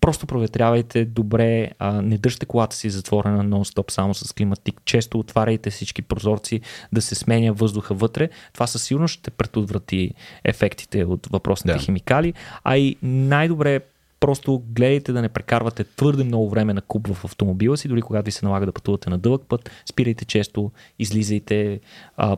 [0.01, 4.81] просто проветрявайте добре, а, не държте колата си затворена нон-стоп само с климатик.
[4.85, 6.61] Често отваряйте всички прозорци
[6.93, 8.29] да се сменя въздуха вътре.
[8.53, 10.13] Това със сигурност ще предотврати
[10.43, 11.83] ефектите от въпросните да.
[11.83, 12.33] химикали,
[12.63, 13.79] а и най-добре
[14.19, 18.25] Просто гледайте да не прекарвате твърде много време на куп в автомобила си, дори когато
[18.25, 19.71] ви се налага да пътувате на дълъг път.
[19.89, 21.79] Спирайте често, излизайте,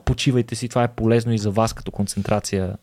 [0.06, 0.70] почивайте си.
[0.70, 2.76] Това е полезно и за вас като концентрация,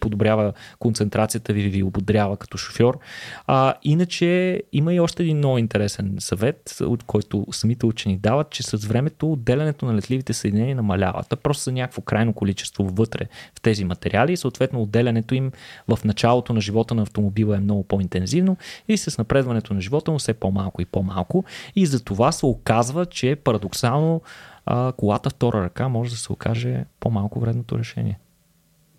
[0.00, 2.98] подобрява концентрацията ви, ви ободрява като шофьор.
[3.46, 8.62] А, иначе има и още един много интересен съвет, от който самите учени дават, че
[8.62, 11.24] с времето отделянето на летливите съединения намалява.
[11.28, 15.52] Те просто са някакво крайно количество вътре в тези материали и съответно отделянето им
[15.88, 18.56] в началото на живота на автомобила е много по-интензивно
[18.88, 21.44] и с напредването на живота му все по-малко и по-малко.
[21.76, 24.22] И за това се оказва, че парадоксално
[24.66, 28.18] а, колата втора ръка може да се окаже по-малко вредното решение.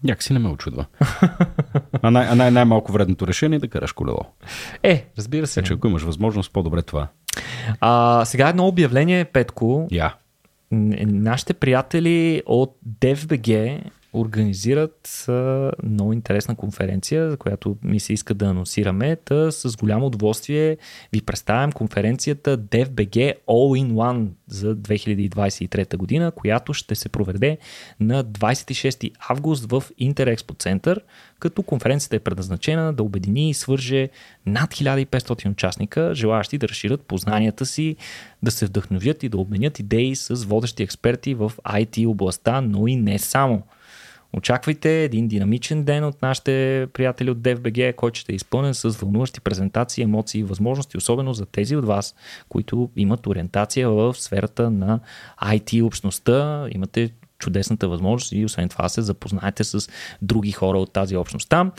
[0.04, 0.86] Някакси не ме очудва.
[2.02, 4.20] а най- най- най-малко вредното решение е да караш колело.
[4.84, 5.56] Е, разбира се.
[5.56, 7.08] Така че ако имаш възможност, по-добре това.
[7.80, 9.88] А, сега едно обявление, Петко.
[9.92, 10.16] Я.
[10.72, 13.82] Н- Нашите приятели от DFBG
[14.20, 19.16] организират а, много интересна конференция, за която ми се иска да анонсираме.
[19.16, 20.78] Та с голямо удоволствие
[21.14, 27.58] ви представям конференцията DFBG All in One за 2023 година, която ще се проведе
[28.00, 31.02] на 26 август в Интерекспо център,
[31.40, 34.10] като конференцията е предназначена да обедини и свърже
[34.46, 37.96] над 1500 участника, желаящи да разширят познанията си,
[38.44, 42.96] да се вдъхновят и да обменят идеи с водещи експерти в IT областта, но и
[42.96, 43.64] не само.
[44.34, 49.42] Очаквайте един динамичен ден от нашите приятели от DFBG, който ще е изпълнен с вълнуващи
[49.42, 52.16] презентации, емоции и възможности, особено за тези от вас,
[52.50, 55.00] които имат ориентация в сферата на
[55.44, 56.68] IT общността.
[56.72, 57.10] Имате
[57.40, 59.90] чудесната възможност и освен това се запознаете с
[60.22, 61.72] други хора от тази общност там.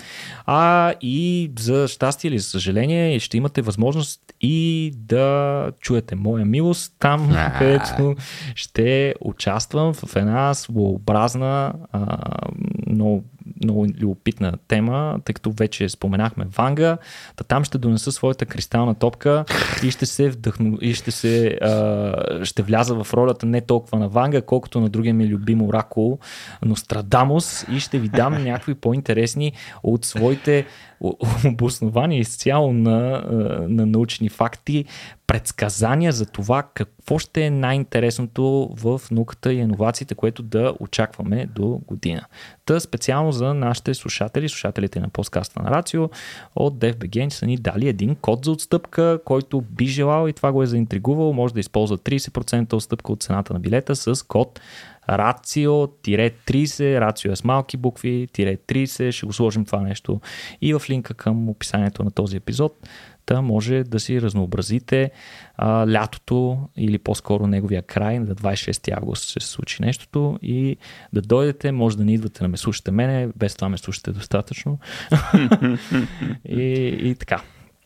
[0.47, 6.95] А и за щастие или за съжаление ще имате възможност и да чуете моя милост
[6.99, 8.15] там, където
[8.55, 12.19] ще участвам в една своеобразна, а,
[12.87, 13.25] много
[13.65, 16.99] много любопитна тема, тъй като вече споменахме Ванга.
[17.37, 19.45] Та там ще донеса своята кристална топка
[19.85, 24.09] и ще се вдъхну, и ще се а, ще вляза в ролята не толкова на
[24.09, 26.19] Ванга, колкото на другия ми любим оракул
[26.65, 29.53] Нострадамус и ще ви дам някакви по-интересни
[29.83, 30.67] от своите
[31.45, 33.25] обосновани изцяло на,
[33.69, 34.85] на научни факти,
[35.27, 41.81] предсказания за това какво ще е най-интересното в науката и иновациите, което да очакваме до
[41.87, 42.23] година.
[42.65, 46.09] Та специално за нашите слушатели, слушателите на подкаста на Рацио
[46.57, 50.63] от DFBG са ни дали един код за отстъпка, който би желал и това го
[50.63, 54.61] е заинтригувал, може да използва 30% отстъпка от цената на билета с код
[55.09, 60.21] Рацио-30, Рацио е с малки букви, 30, ще го сложим това нещо
[60.63, 62.89] и в линка към описанието на този епизод.
[63.27, 65.11] Та може да си разнообразите
[65.57, 70.77] а, лятото или по-скоро неговия край, на 26 август ще се случи нещото и
[71.13, 74.79] да дойдете, може да не идвате да ме слушате мене, без това ме слушате достатъчно.
[76.49, 76.63] и,
[77.03, 77.43] и така.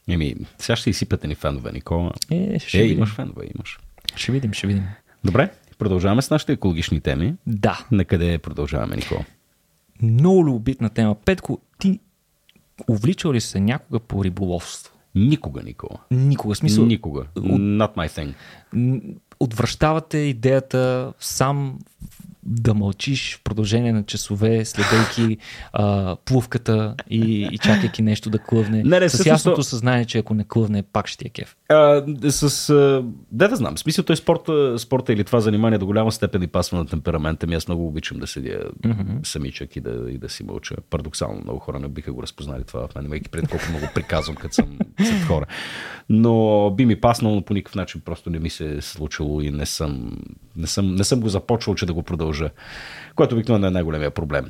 [0.08, 2.12] Еми, сега ще изсипате ни фенове, Никола.
[2.30, 2.96] Е, ще е видим.
[2.96, 3.78] имаш фенове, имаш.
[4.16, 4.84] Ще видим, ще видим.
[5.24, 5.50] Добре,
[5.82, 7.34] продължаваме с нашите екологични теми.
[7.46, 9.24] Да, На къде продължаваме, Никола?
[10.02, 11.14] много любопитна тема.
[11.14, 12.00] Петко, ти
[12.88, 14.94] увличал ли се някога по риболовство?
[15.14, 15.98] Никога, Никола.
[16.10, 16.54] Никога.
[16.54, 17.24] Смисъл, Никога.
[17.36, 18.34] Not my thing.
[19.40, 21.78] отвръщавате идеята сам
[22.60, 25.36] да мълчиш в продължение на часове, следейки
[25.72, 28.82] а, плувката и, и чакайки нещо да клъвне.
[28.84, 31.56] Не, не, с ясното то- съзнание, че ако не клъвне, пак ще ти е кеф.
[31.68, 36.12] А, с, а, да да знам, смисъл той спорта, спорта или това занимание до голяма
[36.12, 37.54] степен и пасва на темперамента ми.
[37.54, 39.26] Аз много обичам да седя mm-hmm.
[39.26, 40.74] самичък и да, и да си мълча.
[40.90, 44.36] Парадоксално много хора не биха го разпознали това в мен, имайки пред колко много приказвам,
[44.36, 45.46] като съм сред хора.
[46.08, 49.50] Но би ми паснало, но по никакъв начин просто не ми се е случило и
[49.50, 50.18] не съм,
[50.56, 52.41] не съм, не съм го започвал, че да го продължа.
[52.42, 54.44] large Което обикновено е най-големия проблем.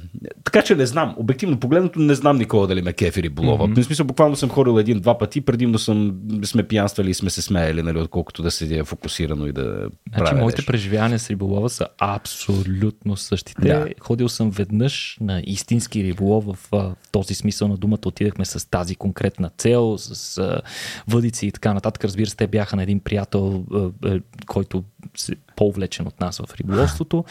[0.45, 1.15] Така че не знам.
[1.19, 3.69] Обективно погледнато не знам никога дали ме кефи риболова.
[3.69, 3.83] Mm-hmm.
[3.83, 7.83] В смисъл буквално съм ходил един-два пъти, предимно съм, сме пиянствали и сме се смеяли,
[7.83, 9.91] нали, отколкото да седя фокусирано и да Значи,
[10.25, 10.73] правя моите нещо.
[10.73, 13.69] преживявания с риболова са абсолютно същите.
[13.69, 13.89] Да.
[14.01, 17.99] Ходил съм веднъж на истински риболов в, в този смисъл на думата.
[18.07, 20.61] Отидахме с тази конкретна цел, с а,
[21.09, 22.05] въдици и така нататък.
[22.05, 24.85] Разбира се, те бяха на един приятел, а, а, който
[25.17, 27.25] се- по-увлечен от нас в риболовството.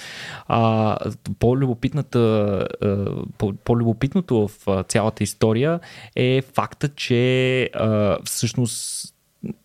[0.48, 0.98] А,
[1.40, 2.68] по-любопитната,
[3.38, 5.80] по- по-любопитното в цялата история
[6.16, 7.70] е факта, че
[8.26, 9.16] всъщност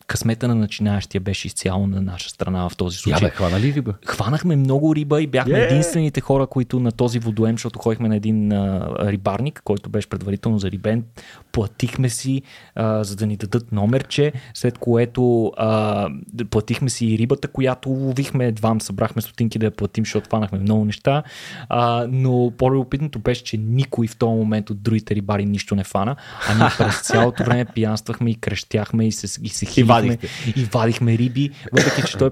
[0.07, 3.26] късмета на начинаещия беше изцяло на наша страна в този случай.
[3.26, 3.94] Я бе, хвана ли риба?
[4.07, 5.70] Хванахме много риба и бяхме Yeah!
[5.70, 10.59] единствените хора, които на този водоем, защото ходихме на един а, рибарник, който беше предварително
[10.59, 11.04] зарибен,
[11.52, 12.42] платихме си,
[12.74, 16.09] а, за да ни дадат номерче, след което а,
[16.50, 20.84] платихме си и рибата, която ловихме, едва събрахме стотинки да я платим, защото хванахме много
[20.84, 21.22] неща,
[21.68, 26.16] а, но по-любопитното беше, че никой в този момент от другите рибари нищо не фана,
[26.48, 30.28] а ние през цялото време пиянствахме и крещяхме и се, и се хилихме вадихте.
[30.57, 32.30] и вадихме риби, въпреки че той,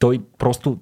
[0.00, 0.78] той просто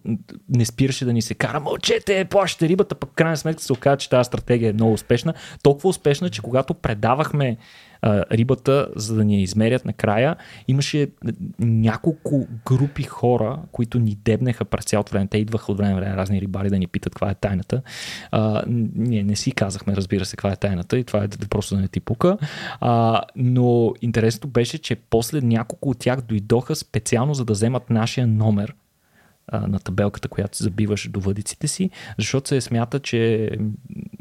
[0.48, 3.96] не спираше да ни се кара, мълчете, плащате рибата, пък в крайна сметка се оказа,
[3.96, 5.34] че тази стратегия е много успешна.
[5.62, 7.56] Толкова успешна, че когато предавахме
[8.02, 10.36] а, рибата, за да ни я измерят накрая,
[10.68, 11.08] имаше
[11.58, 15.26] няколко групи хора, които ни дебнеха през цялото време.
[15.26, 17.82] Те идваха от време време разни рибари да ни питат каква е тайната.
[18.30, 18.62] А,
[18.94, 21.88] ние не си казахме, разбира се, каква е тайната и това е просто да не
[21.88, 22.38] ти пука.
[22.80, 28.26] А, но интересното беше, че после няколко от тях дойдоха специално за да вземат нашия
[28.26, 28.74] номер
[29.48, 33.50] а, на табелката, която си забиваш до въдиците си, защото се смята, че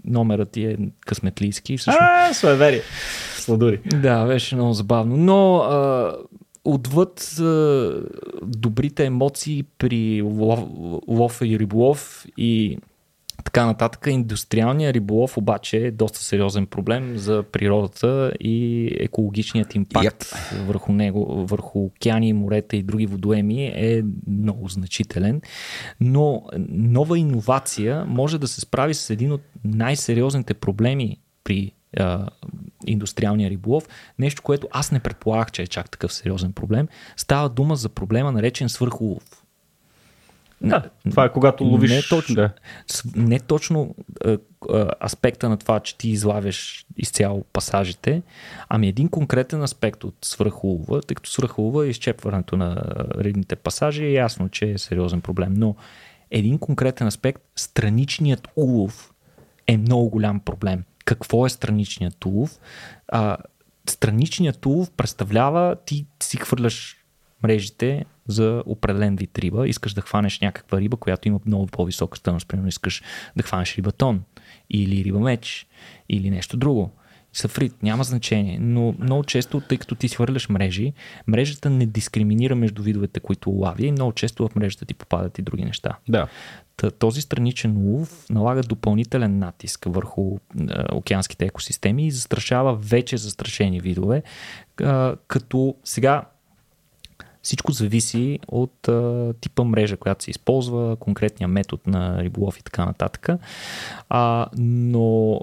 [0.05, 1.77] номерът ти е късметлийски.
[1.77, 2.81] Всъщност, А, суеверие.
[3.35, 3.79] Сладури.
[3.85, 5.17] да, беше много забавно.
[5.17, 6.13] Но а,
[6.65, 7.93] отвъд а,
[8.43, 10.59] добрите емоции при лов,
[11.07, 12.77] лов и риболов и
[13.43, 20.63] така нататък, индустриалният риболов обаче е доста сериозен проблем за природата и екологичният импакт yep.
[20.65, 25.41] върху него, върху океани, морета и други водоеми е много значителен.
[25.99, 32.27] Но нова иновация може да се справи с един от най-сериозните проблеми при а,
[32.85, 33.87] индустриалния риболов,
[34.19, 36.87] нещо, което аз не предполагах, че е чак такъв сериозен проблем.
[37.17, 39.46] Става дума за проблема наречен свърхулов.
[40.61, 41.91] Да, това е когато ловиш.
[41.91, 42.49] Не точно, Да.
[43.15, 43.95] не точно
[44.25, 44.37] а,
[44.69, 48.21] а, аспекта на това, че ти излавяш изцяло пасажите,
[48.69, 52.83] ами един конкретен аспект от свръхулова, тъй като свръхулова и изчепването на
[53.19, 55.75] рибните пасажи е ясно, че е сериозен проблем, но
[56.31, 59.13] един конкретен аспект, страничният улов
[59.67, 60.83] е много голям проблем.
[61.05, 62.59] Какво е страничният улов?
[63.07, 63.37] А,
[63.89, 66.97] страничният улов представлява, ти си хвърляш
[67.43, 69.67] мрежите за определен вид риба.
[69.67, 72.47] Искаш да хванеш някаква риба, която има много по-висока стойност.
[72.47, 73.01] Примерно искаш
[73.35, 74.23] да хванеш рибатон
[74.69, 75.67] или риба меч
[76.09, 76.91] или нещо друго.
[77.33, 80.93] Сафрит, няма значение, но много често, тъй като ти свърляш мрежи,
[81.27, 85.41] мрежата не дискриминира между видовете, които лавя и много често в мрежата ти попадат и
[85.41, 85.97] други неща.
[86.09, 86.27] Да.
[86.99, 94.17] Този страничен улов налага допълнителен натиск върху е, океанските екосистеми и застрашава вече застрашени видове,
[94.17, 94.23] е,
[95.27, 96.23] като сега
[97.47, 102.85] всичко зависи от а, типа мрежа, която се използва, конкретния метод на риболов и така
[102.85, 103.29] нататък.
[104.09, 105.39] А, но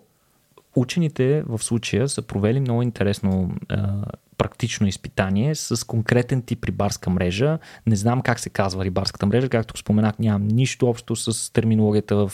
[0.76, 4.04] учените в случая са провели много интересно а,
[4.38, 7.58] практично изпитание с конкретен тип рибарска мрежа.
[7.86, 12.32] Не знам как се казва рибарската мрежа, както споменах, нямам нищо общо с терминологията в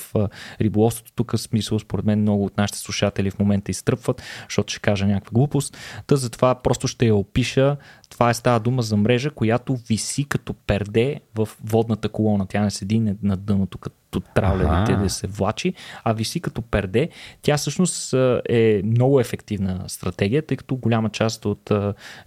[0.60, 1.12] риболовството.
[1.14, 5.34] Тук смисъл, според мен, много от нашите слушатели в момента изтръпват, защото ще кажа някаква
[5.34, 5.76] глупост.
[6.06, 7.76] Та затова просто ще я опиша.
[8.10, 12.46] Това е става дума за мрежа, която виси като перде в водната колона.
[12.46, 15.02] Тя не седи на дъното като траулерите Аха.
[15.02, 17.08] да се влачи, а виси като перде.
[17.42, 18.14] Тя всъщност
[18.48, 21.70] е много ефективна стратегия, тъй като голяма част от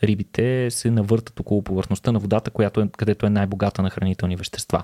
[0.04, 4.84] рибите се навъртат около повърхността на водата, която е, където е най-богата на хранителни вещества.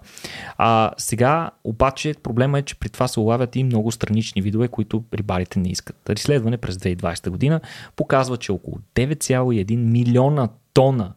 [0.58, 5.04] А сега обаче проблема е, че при това се улавят и много странични видове, които
[5.14, 6.10] рибарите не искат.
[6.16, 7.62] Изследване през 2020 година
[7.96, 11.14] показва, че около 9,1 милиона тона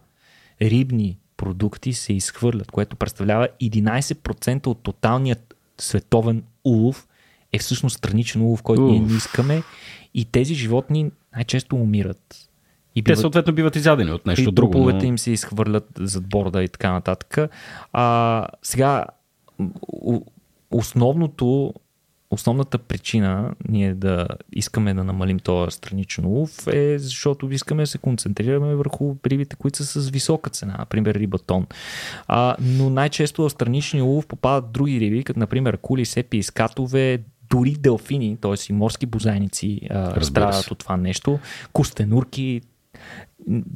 [0.61, 7.07] рибни продукти се изхвърлят, което представлява 11% от тоталният световен улов
[7.53, 9.11] е всъщност страничен улов, който ние Уф.
[9.11, 9.63] не искаме
[10.13, 12.49] и тези животни най-често умират.
[12.95, 14.71] И Те съответно биват изядени от нещо друго.
[14.71, 15.03] труповете Но...
[15.05, 17.37] им се изхвърлят зад борда и така нататък.
[17.93, 19.05] А, сега,
[20.71, 21.73] основното,
[22.33, 27.97] основната причина ние да искаме да намалим този страничен улов е защото искаме да се
[27.97, 31.67] концентрираме върху рибите, които са с висока цена, например рибатон.
[32.27, 37.19] А, но най-често в страничния улов попадат други риби, като например кули, сепи, скатове,
[37.49, 38.53] дори делфини, т.е.
[38.69, 39.81] и морски бозайници
[40.21, 41.39] страдат от това нещо,
[41.73, 42.61] костенурки,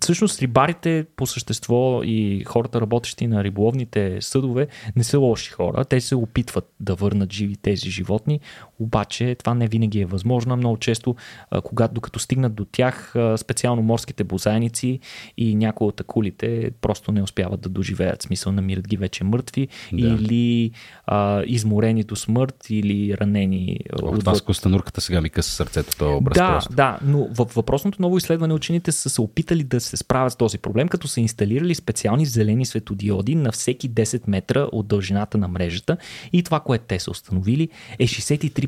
[0.01, 5.85] всъщност рибарите по същество и хората работещи на риболовните съдове не са лоши хора.
[5.85, 8.39] Те се опитват да върнат живи тези животни,
[8.79, 10.57] обаче това не винаги е възможно.
[10.57, 11.15] Много често,
[11.63, 14.99] когато докато стигнат до тях, специално морските бозайници
[15.37, 18.21] и някои от акулите просто не успяват да доживеят.
[18.21, 20.07] Смисъл, намират ги вече мъртви Да.
[20.07, 20.71] или
[21.05, 23.79] а, изморени до смърт или ранени.
[24.03, 26.73] Ох, това с костенурката сега ми къса сърцето, това образ Да, просто.
[26.75, 30.57] да, но в въпросното ново изследване учените са се опитали да се справят с този
[30.57, 35.97] проблем, като са инсталирали специални зелени светодиоди на всеки 10 метра от дължината на мрежата
[36.33, 37.69] и това, което те са установили
[37.99, 38.66] е 63%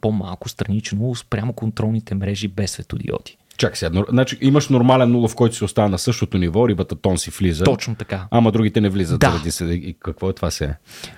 [0.00, 3.36] по-малко странично спрямо контролните мрежи без светодиоди.
[3.56, 7.18] Чакай сега, значи имаш нормален нула, в който си остава на същото ниво, рибата тон
[7.18, 7.64] си влиза.
[7.64, 8.26] Точно така.
[8.30, 9.20] Ама другите не влизат.
[9.20, 9.30] Да.
[9.30, 9.64] Заради се.
[9.64, 10.74] И какво е това сега?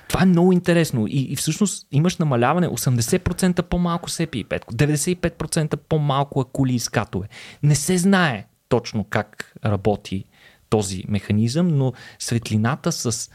[0.08, 1.06] Това е много интересно.
[1.06, 7.28] И, и всъщност имаш намаляване 80% по-малко сепи и петко, 95% по-малко акули и скатове.
[7.62, 10.24] Не се знае точно как работи
[10.68, 13.30] този механизъм, но светлината с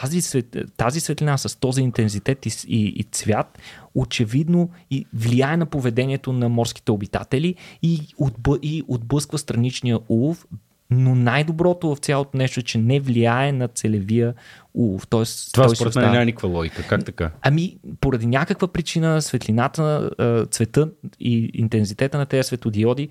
[0.00, 3.58] тази, свет, тази светлина с този интензитет и, и, и цвят
[3.94, 10.46] очевидно и влияе на поведението на морските обитатели и, отбъ, и отблъсква страничния улов,
[10.90, 14.34] но най-доброто в цялото нещо е, че не влияе на целевия
[14.74, 15.06] улов.
[15.06, 16.82] Тоест, Това според мен остава- няма никаква логика.
[16.88, 17.30] Как така?
[17.42, 20.10] Ами, поради някаква причина светлината,
[20.50, 20.90] цвета
[21.20, 23.08] и интензитета на тези светодиоди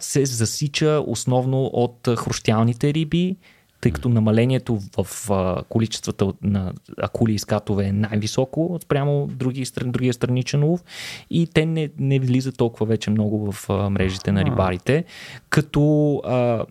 [0.00, 3.36] се засича основно от хрущялните риби,
[3.80, 10.14] тъй като намалението в а, количествата на акули и скатове е най-високо спрямо други, другия
[10.14, 10.84] страничен улов
[11.30, 15.04] и те не, не влизат толкова вече много в а, мрежите на рибарите,
[15.50, 16.64] като а,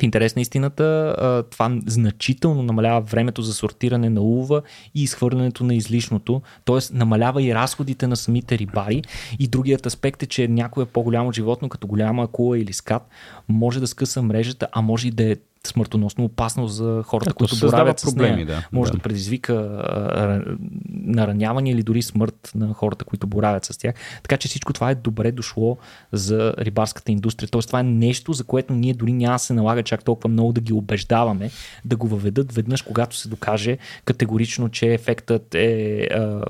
[0.00, 4.62] в интерес на истината, това значително намалява времето за сортиране на улова
[4.94, 6.78] и изхвърлянето на излишното, т.е.
[6.92, 9.02] намалява и разходите на самите рибари.
[9.38, 13.08] И другият аспект е, че някое по-голямо животно, като голяма акула или скат,
[13.48, 15.36] може да скъса мрежата, а може и да е
[15.66, 18.46] смъртоносно опасно за хората, Ето, които боравят с проблеми, нея.
[18.46, 18.68] да.
[18.72, 18.96] Може Да.
[18.98, 20.56] да, предизвика а, ра-
[20.90, 23.94] нараняване или дори смърт на хората, които боравят с тях.
[24.22, 25.78] Така че всичко това е добре дошло
[26.12, 27.48] за рибарската индустрия.
[27.48, 30.60] Тоест това е нещо, за което ние дори няма се налага чак толкова много да
[30.60, 31.50] ги убеждаваме
[31.84, 36.42] да го въведат веднъж, когато се докаже категорично, че ефектът е а,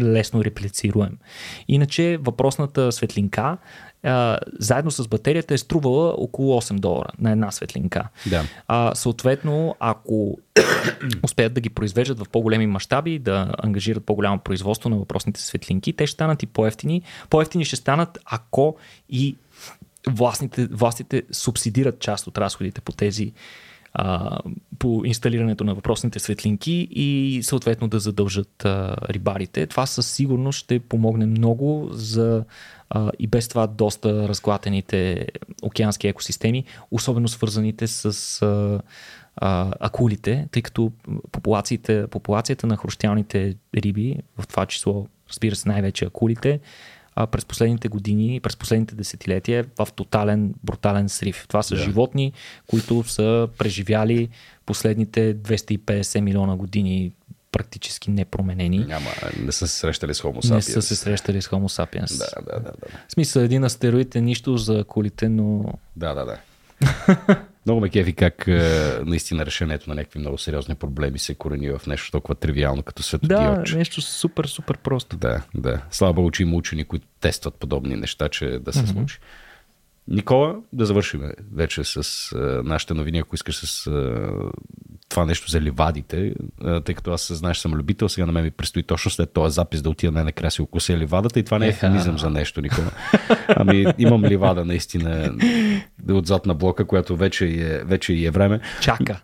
[0.00, 1.18] лесно реплицируем.
[1.68, 3.56] Иначе въпросната светлинка
[4.06, 8.08] а, заедно с батерията е струвала около 8 долара на една светлинка.
[8.26, 8.44] Да.
[8.68, 10.38] А, съответно, ако
[11.24, 16.06] успеят да ги произвеждат в по-големи мащаби, да ангажират по-голямо производство на въпросните светлинки, те
[16.06, 17.02] ще станат и по-ефтини.
[17.30, 18.76] По-ефтини ще станат, ако
[19.10, 19.36] и
[20.08, 23.32] властните, властите субсидират част от разходите по тези
[23.98, 24.38] а,
[24.78, 29.66] по инсталирането на въпросните светлинки и съответно да задължат а, рибарите.
[29.66, 32.44] Това със сигурност ще помогне много за
[32.90, 35.26] а, и без това доста разклатените
[35.62, 38.80] океански екосистеми, особено свързаните с а,
[39.36, 40.92] а, акулите, тъй като
[41.32, 46.60] популациите, популацията на хрущялните риби, в това число, разбира се, най-вече акулите,
[47.14, 51.44] а, през последните години, през последните десетилетия е в тотален, брутален срив.
[51.48, 51.82] Това са Да.
[51.82, 52.32] животни,
[52.66, 54.28] които са преживяли
[54.66, 57.12] последните 250 милиона години
[57.52, 58.78] практически непроменени.
[58.78, 60.60] Няма, не са се срещали с Homo Не sapiens.
[60.60, 62.18] са се срещали с Homo sapiens.
[62.18, 62.98] Да, да, да, да.
[63.08, 65.64] В смисъл, един астероид е нищо за колите, но
[65.96, 66.38] Да, да, да.
[67.66, 68.60] Много ме кефи как е,
[69.04, 73.04] наистина решението на някакви много сериозни проблеми се корени в нещо толкова тривиално като да,
[73.04, 73.76] светодиодче.
[73.76, 75.16] нещо супер, супер просто.
[75.16, 75.82] Да, да.
[75.90, 79.18] Слава Богу, че има учени, които тестват подобни неща, че да се случи.
[80.08, 81.22] Никола, да завършим
[81.54, 81.96] вече с
[82.32, 84.30] а, нашите новини, ако искаш с а,
[85.08, 86.34] това нещо за ливадите,
[86.64, 89.54] а, тъй като аз, знаеш, съм любител, сега на мен ми предстои точно след този
[89.54, 92.90] запис да отида най-накрая си окуся ливадата и това не е ефемизъм за нещо, Никола.
[93.48, 95.34] Ами имам ливада наистина
[96.10, 98.60] отзад на блока, която вече е, вече е време.
[98.80, 99.20] Чака.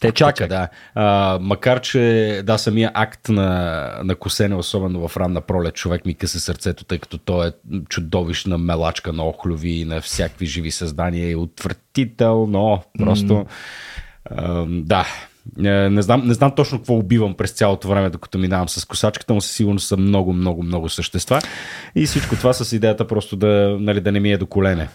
[0.00, 0.68] Те Чака, да.
[0.94, 6.14] А, макар, че да, самия акт на, на косене, особено в ранна пролет, човек ми
[6.14, 7.52] къса сърцето, тъй като той е
[7.88, 12.82] чудовищна мелачка на охлюви и на всякакви живи създания и отвратително.
[12.98, 13.46] Просто,
[14.30, 15.06] а, да.
[15.64, 19.34] Е, Не знам, не знам точно какво убивам през цялото време, докато минавам с косачката,
[19.34, 21.40] но със сигурност са много, много, много същества.
[21.94, 24.88] И всичко това с идеята просто да, нали, да не ми е до колене.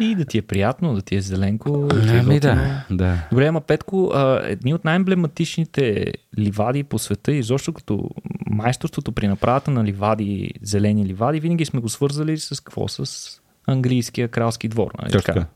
[0.00, 1.86] И да ти е приятно, да ти е зеленко.
[1.86, 3.18] Да ти е Ами да, да.
[3.30, 8.10] Добре, ама Петко, а, едни от най-емблематичните ливади по света и изобщо като
[8.50, 12.88] майсторството при направата на ливади, зелени ливади, винаги сме го свързали с какво?
[12.88, 13.28] С
[13.66, 14.90] английския кралски двор.
[14.98, 15.12] Нали?
[15.12, 15.46] Точно така?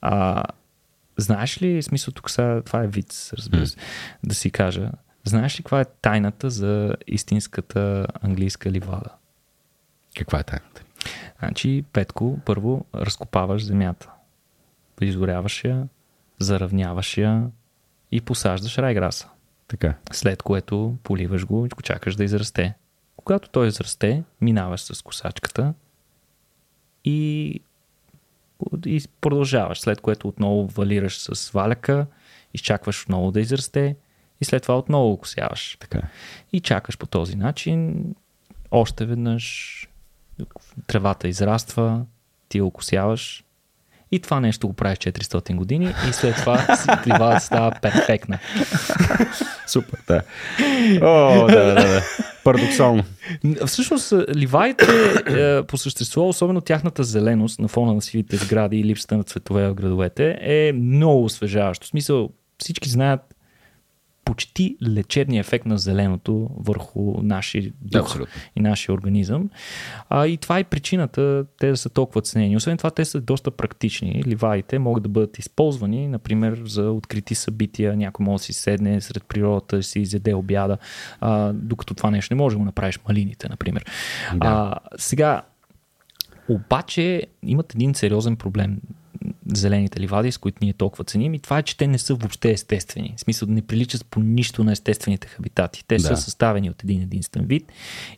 [0.00, 0.44] А,
[1.16, 3.76] знаеш ли, смисъл тук сега, това е вид, разбира се,
[4.24, 4.90] да си кажа,
[5.24, 9.10] знаеш ли каква е тайната за истинската английска ливада?
[10.16, 10.81] Каква е тайната?
[11.38, 14.10] Значи, Петко, първо разкопаваш земята.
[15.00, 15.88] Изгоряваш я,
[16.38, 17.50] заравняваш я
[18.12, 19.28] и посаждаш райграса.
[19.68, 19.94] Така.
[20.12, 22.74] След което поливаш го и го чакаш да израсте.
[23.16, 25.74] Когато той израсте, минаваш с косачката
[27.04, 27.60] и,
[28.86, 29.80] и продължаваш.
[29.80, 32.06] След което отново валираш с валяка,
[32.54, 33.96] изчакваш отново да израсте
[34.40, 35.76] и след това отново го косяваш.
[35.80, 36.00] Така.
[36.52, 38.04] И чакаш по този начин.
[38.70, 39.88] Още веднъж
[40.86, 42.04] тревата израства,
[42.48, 43.44] ти я окосяваш
[44.12, 46.66] И това нещо го правиш 400 години и след това
[47.06, 48.38] ливадата става перфектна.
[49.66, 50.22] Супер, да.
[51.02, 52.02] О, да, да, да.
[52.44, 53.04] Парадоксално.
[53.66, 54.86] Всъщност, ливаите
[55.26, 59.68] е, по същество, особено тяхната зеленост на фона на сивите сгради и липсата на цветове
[59.68, 61.86] в градовете е много освежаващо.
[61.86, 63.20] В смисъл, всички знаят
[64.32, 68.34] почти лечебния ефект на зеленото върху нашия дух Абсолютно.
[68.56, 69.50] и нашия организъм.
[70.08, 72.56] А, и това е причината те да са толкова ценени.
[72.56, 74.22] Освен това, те са доста практични.
[74.26, 77.96] Ливаите могат да бъдат използвани, например, за открити събития.
[77.96, 80.78] Някой може да си седне сред природата, да си изяде обяда,
[81.20, 83.84] а, докато това нещо не може да го направиш малините, например.
[84.34, 84.46] Да.
[84.46, 85.42] А, сега,
[86.48, 88.80] обаче имат един сериозен проблем
[89.54, 92.50] зелените ливади, с които ние толкова ценим и това е, че те не са въобще
[92.50, 93.14] естествени.
[93.16, 95.84] В смисъл не приличат по нищо на естествените хабитати.
[95.86, 96.02] Те да.
[96.02, 97.72] са съставени от един единствен вид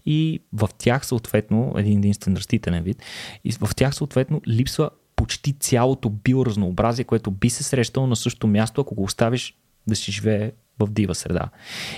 [0.07, 3.03] и в тях съответно, един единствен растителен вид,
[3.45, 8.81] и в тях съответно липсва почти цялото биоразнообразие, което би се срещало на същото място,
[8.81, 11.49] ако го оставиш да си живее в дива среда.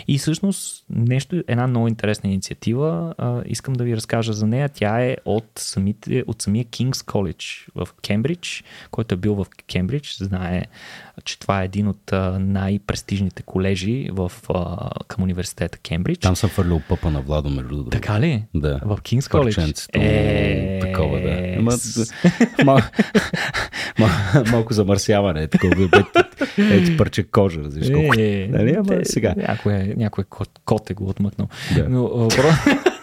[0.09, 4.69] И всъщност нещо, една много интересна инициатива, а, искам да ви разкажа за нея.
[4.69, 10.17] Тя е от, самите, от самия King's College в Кембридж, който е бил в Кембридж.
[10.17, 10.65] Знае,
[11.25, 14.33] че това е един от най-престижните колежи в,
[15.09, 16.21] към университета Кембридж.
[16.21, 17.91] Там съм фърлил пъпа на Владо, между другото.
[17.91, 18.45] Така ли?
[18.55, 18.81] Да.
[18.85, 19.45] В King's College?
[19.45, 19.99] Парченцето,
[20.87, 21.55] такова, да.
[21.59, 21.73] Ама,
[22.65, 22.79] мал,
[23.99, 24.11] мал,
[24.53, 26.05] малко замърсяване, е такова.
[26.59, 28.15] Ето парче кожа, разбираш колко.
[28.19, 29.35] Е, Нали, сега.
[29.37, 31.49] Някой, някой кот, кот е го отмъкнал.
[31.75, 31.89] Да.
[31.89, 32.55] Но, въпрос...
[32.65, 32.96] А, в, в,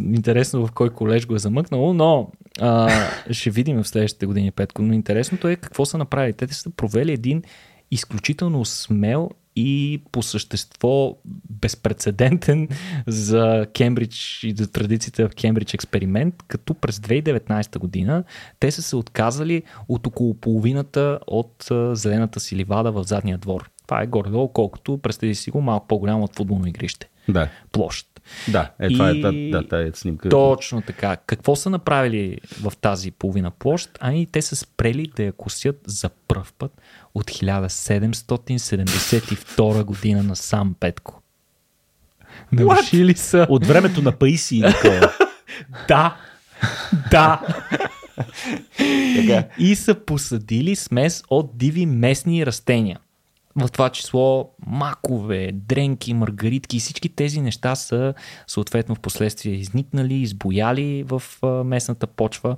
[0.00, 2.90] интересно в кой колеж го е замъкнало, но а,
[3.30, 4.82] ще видим в следващите години, Петко.
[4.82, 6.32] Но интересното е какво са направили.
[6.32, 7.42] Те са провели един
[7.90, 11.16] изключително смел и по същество
[11.50, 12.68] безпредседентен
[13.06, 18.24] за Кембридж и за традициите в Кембридж експеримент, като през 2019 година
[18.60, 23.70] те са се отказали от около половината от зелената си ливада в задния двор.
[23.86, 27.08] Това е горе-долу, колкото, представи си го, малко по-голямо от футболно игрище.
[27.28, 28.07] Да, Площ.
[28.48, 30.28] Да, е, това И- е, да, да, тая снимка.
[30.28, 31.16] Точно така.
[31.16, 33.90] Какво са направили в тази половина площ?
[34.00, 36.72] Ами те са спрели да я косят за пръв път
[37.14, 41.22] от 1772 година на сам Петко.
[42.52, 43.46] Нарушили са.
[43.50, 45.12] От времето на Паиси и такова.
[45.88, 46.16] Да.
[47.10, 47.40] Да.
[49.58, 52.98] И са посадили смес от диви местни растения.
[53.56, 58.14] В това число макове, дренки, маргаритки и всички тези неща са
[58.46, 61.22] съответно в последствие изникнали, избояли в
[61.64, 62.56] местната почва,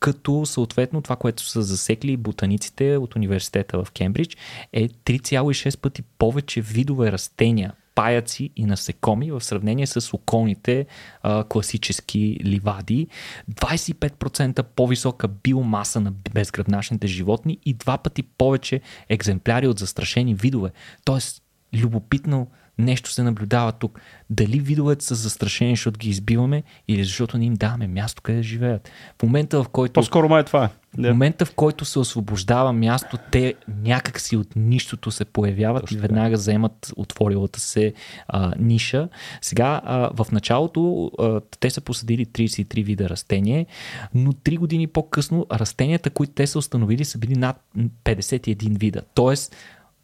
[0.00, 4.36] като съответно това, което са засекли ботаниците от университета в Кембридж
[4.72, 10.86] е 3,6 пъти повече видове растения, паяци и насекоми в сравнение с околните
[11.22, 13.08] а, класически ливади,
[13.50, 20.70] 25% по-висока биомаса на безгръбначните животни и два пъти повече екземпляри от застрашени видове.
[21.04, 21.42] Тоест,
[21.74, 24.00] любопитно нещо се наблюдава тук.
[24.30, 28.90] Дали видовете са застрашени, защото ги избиваме или защото не им даваме място къде живеят.
[29.18, 30.68] В момента, в който По-скоро май е това.
[30.98, 36.00] в момента, в който се освобождава място, те някакси от нищото се появяват Точно и
[36.00, 37.92] веднага заемат отворилата се
[38.28, 39.08] а, ниша.
[39.40, 43.66] Сега, а, в началото а, те са посадили 33 вида растения,
[44.14, 47.60] но 3 години по-късно растенията, които те са установили, са били над
[48.04, 49.02] 51 вида.
[49.14, 49.56] Тоест,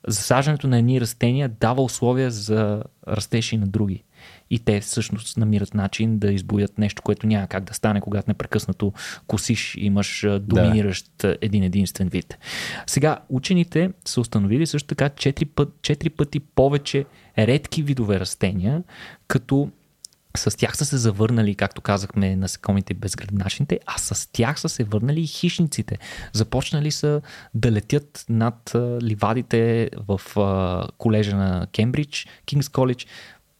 [0.06, 4.04] засаждането на едни растения дава условия за растеж и на други.
[4.50, 8.92] И те всъщност намират начин да избоят нещо, което няма как да стане, когато непрекъснато
[9.26, 12.38] косиш и имаш доминиращ а, един единствен вид.
[12.86, 17.04] Сега, учените са установили също така 4, път, 4 пъти повече
[17.38, 18.82] редки видове растения,
[19.28, 19.70] като
[20.36, 24.84] с тях са се завърнали, както казахме, насекомите и безгръбначните, а с тях са се
[24.84, 25.98] върнали и хищниците.
[26.32, 27.20] Започнали са
[27.54, 28.72] да летят над
[29.02, 30.20] ливадите в
[30.98, 33.06] колежа на Кембридж, Кингс Коледж,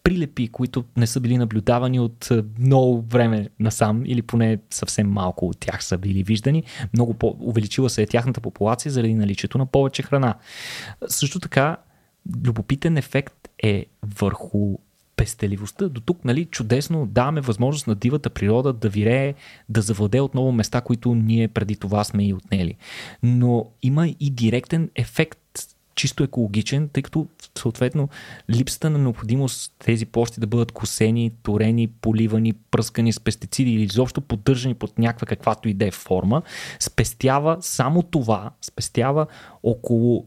[0.02, 5.58] прилепи, които не са били наблюдавани от много време насам, или поне съвсем малко от
[5.58, 6.62] тях са били виждани.
[6.92, 10.34] Много по- увеличила се е тяхната популация заради наличието на повече храна.
[11.08, 11.76] Също така,
[12.44, 14.78] любопитен ефект е върху
[15.18, 15.88] пестеливостта.
[15.88, 19.34] До тук, нали, чудесно даваме възможност на дивата природа да вирее,
[19.68, 22.74] да завладее отново места, които ние преди това сме и отнели.
[23.22, 25.38] Но има и директен ефект
[25.94, 27.26] чисто екологичен, тъй като
[27.58, 28.08] съответно
[28.50, 34.20] липсата на необходимост тези площи да бъдат косени, турени, поливани, пръскани с пестициди или изобщо
[34.20, 36.42] поддържани под някаква каквато и да е форма,
[36.80, 39.26] спестява само това, спестява
[39.62, 40.26] около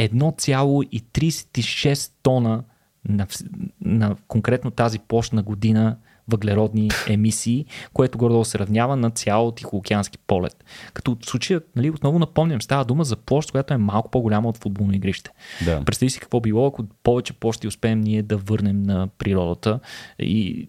[0.00, 2.64] 1,36 тона
[3.08, 3.26] на,
[3.80, 5.96] на конкретно тази площ на година
[6.28, 10.64] въглеродни емисии, което горе се равнява на цял Тихоокеански полет.
[10.92, 14.58] Като в случая, нали, отново напомням, става дума за площ, която е малко по-голяма от
[14.58, 15.30] футболно игрище.
[15.64, 15.84] Да.
[15.84, 19.80] Представи си какво било, ако повече площи успеем ние да върнем на природата
[20.18, 20.68] и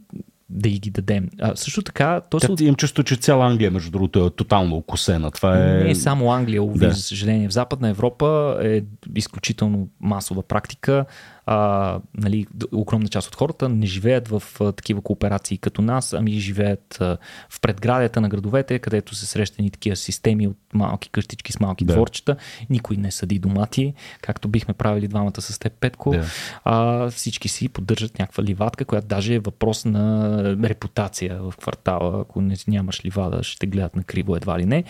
[0.50, 1.30] да ги дадем.
[1.42, 2.64] А, също така, то се...
[2.64, 5.32] Имам чувство, че цяла Англия, между другото, е тотално окосена.
[5.32, 5.84] Това е...
[5.84, 6.92] Не е само Англия, уви, да.
[6.92, 7.48] за съжаление.
[7.48, 8.82] В Западна Европа е
[9.16, 11.06] изключително масова практика
[11.46, 16.32] а, нали, огромна част от хората не живеят в а, такива кооперации като нас, ами
[16.32, 17.18] живеят а,
[17.50, 21.94] в предградията на градовете, където се срещани такива системи от малки къщички с малки да.
[21.94, 22.36] дворчета.
[22.70, 26.12] Никой не съди домати, както бихме правили двамата с теб, Петко.
[26.12, 26.26] Да.
[26.64, 32.22] А, всички си поддържат някаква ливадка, която даже е въпрос на репутация в квартала.
[32.22, 34.84] Ако не, нямаш ливада, ще те гледат на криво едва ли не.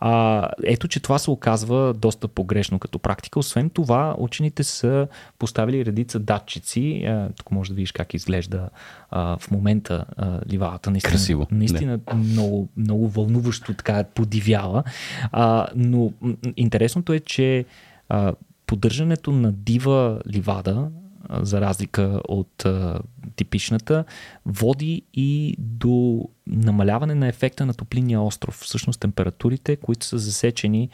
[0.00, 3.38] А, ето, че това се оказва доста погрешно като практика.
[3.38, 7.06] Освен това, учените са поставили редица датчици.
[7.36, 8.70] Тук може да видиш как изглежда
[9.10, 10.90] а, в момента а, ливадата.
[10.90, 11.46] Наистина, Красиво.
[11.50, 14.84] Наистина много, много вълнуващо така подивява.
[15.32, 16.12] А, но
[16.56, 17.64] интересното е, че
[18.08, 18.34] а,
[18.66, 20.90] поддържането на дива ливада
[21.30, 23.00] за разлика от а,
[23.36, 24.04] типичната,
[24.46, 28.54] води и до намаляване на ефекта на топлинния остров.
[28.54, 30.88] Всъщност температурите, които са засечени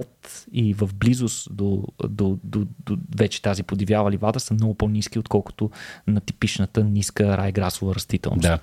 [0.00, 5.18] под и в близост до, до, до, до вече тази подивява ливада са много по-низки,
[5.18, 5.70] отколкото
[6.06, 8.42] на типичната ниска райграсова растителност.
[8.42, 8.58] Да.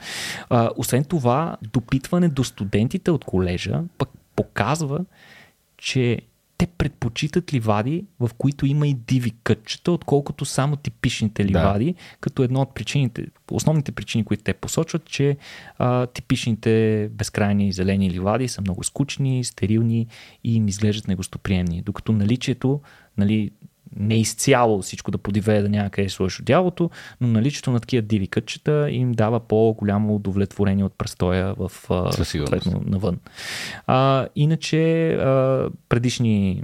[0.49, 5.05] А, освен това, допитване до студентите от колежа пък показва,
[5.77, 6.21] че
[6.63, 11.99] те предпочитат ливади, в които има и диви кътчета, отколкото само типичните ливади, да.
[12.19, 15.37] като едно от причините, основните причини, които те посочват, че
[15.77, 20.07] а, типичните безкрайни зелени ливади са много скучни, стерилни
[20.43, 21.81] и им изглеждат негостоприемни.
[21.81, 22.81] Докато наличието
[23.17, 23.51] нали,
[23.97, 26.89] не изцяло всичко да подивее да няма къде сложиш дялото,
[27.21, 31.71] но наличието на такива диви кътчета им дава по-голямо удовлетворение от престоя в
[32.23, 33.19] съответно навън.
[33.87, 36.63] А, иначе а, предишни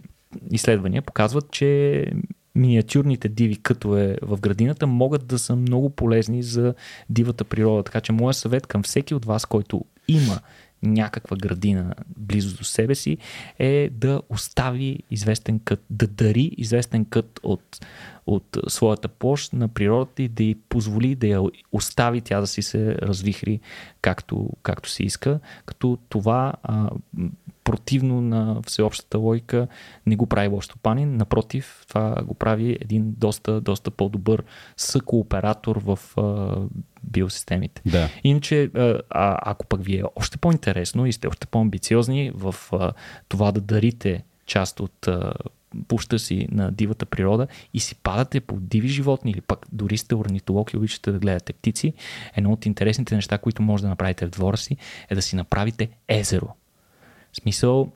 [0.51, 2.05] изследвания показват, че
[2.55, 6.73] миниатюрните диви кътове в градината могат да са много полезни за
[7.09, 7.83] дивата природа.
[7.83, 10.39] Така че моят съвет към всеки от вас, който има
[10.83, 13.17] някаква градина близо до себе си,
[13.59, 17.85] е да остави известен кът, да дари известен кът от,
[18.29, 22.61] от своята площ на природата и да й позволи да я остави тя да си
[22.61, 23.59] се развихри
[24.01, 26.89] както, както се иска, като това а,
[27.63, 29.67] противно на всеобщата логика
[30.05, 34.43] не го прави лош стопанин, напротив, това го прави един доста, доста по-добър
[34.77, 36.55] съкооператор в а,
[37.03, 37.81] биосистемите.
[37.85, 38.09] Да.
[38.23, 42.91] Иначе, а, ако пък ви е още по-интересно и сте още по-амбициозни в а,
[43.29, 45.33] това да дарите част от а,
[45.87, 50.15] пуща си на дивата природа и си падате по диви животни или пък дори сте
[50.15, 51.93] орнитолог и обичате да гледате птици,
[52.35, 54.77] едно от интересните неща, които може да направите в двора си
[55.09, 56.47] е да си направите езеро.
[57.33, 57.91] В смисъл,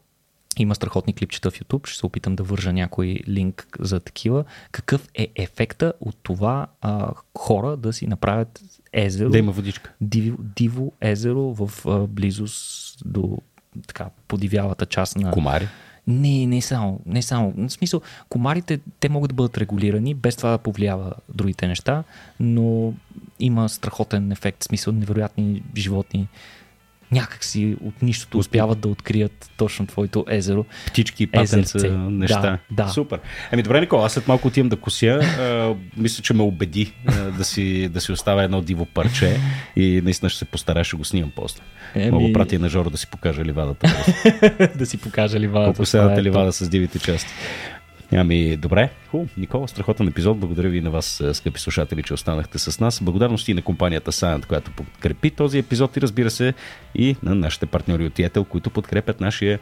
[0.58, 4.44] има страхотни клипчета в YouTube, ще се опитам да вържа някой линк за такива.
[4.72, 8.62] Какъв е ефекта от това а, хора да си направят
[8.94, 9.30] езеро?
[9.30, 9.94] Да има водичка.
[10.02, 13.38] Диво, диво езеро в а, близост до
[13.88, 15.32] така подивялата част на...
[15.32, 15.68] Комари?
[16.08, 17.00] Не, не само.
[17.06, 17.54] Не само.
[17.58, 22.04] В смисъл, комарите, те могат да бъдат регулирани, без това да повлиява другите неща,
[22.40, 22.94] но
[23.40, 26.28] има страхотен ефект, в смисъл невероятни животни
[27.14, 30.66] някак си от нищото успяват да открият точно твоето езеро.
[30.88, 32.42] Птички, патенца, неща.
[32.72, 32.90] Да, да.
[32.90, 33.20] Супер.
[33.52, 35.20] Еми добре, Никола, аз след малко отивам да кося.
[35.40, 39.40] А, мисля, че ме убеди а, да, си, да си оставя едно диво парче
[39.76, 41.62] и наистина ще се постарая, ще го снимам после.
[41.96, 42.12] Еми...
[42.12, 43.88] Мога прати на Жоро да си покажа ливадата.
[44.76, 45.74] да си покажа ливадата.
[45.74, 47.34] Покоседата е ливада с дивите части.
[48.16, 48.90] Ами, добре.
[49.12, 49.30] Хубаво.
[49.38, 50.40] Никола, страхотен епизод.
[50.40, 53.02] Благодаря ви на вас, е, скъпи слушатели, че останахте с нас.
[53.04, 56.54] Благодарности и на компанията Science, която подкрепи този епизод и разбира се
[56.96, 59.60] и на нашите партньори от Yettel, които подкрепят нашия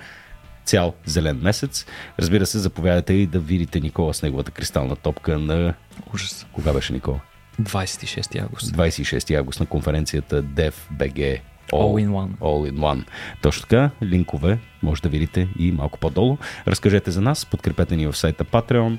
[0.66, 1.86] цял зелен месец.
[2.20, 5.74] Разбира се, заповядайте и да видите Никола с неговата кристална топка на...
[6.14, 6.48] Ужас.
[6.54, 7.20] Кога беше Никола?
[7.62, 8.76] 26 август.
[8.76, 11.40] 26 август на конференцията DevBG
[11.72, 12.38] All, all in one.
[12.40, 13.06] All in one.
[13.42, 16.38] Точно така, линкове може да видите и малко по-долу.
[16.68, 18.98] Разкажете за нас, подкрепете ни в сайта Patreon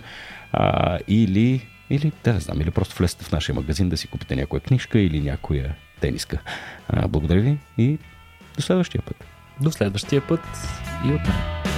[0.53, 4.37] а, или, или, да не знам, или просто влезте в нашия магазин да си купите
[4.37, 6.39] някоя книжка или някоя тениска.
[6.89, 7.99] А, благодаря ви и
[8.57, 9.25] до следващия път.
[9.61, 10.41] До следващия път
[11.05, 11.72] и от мен.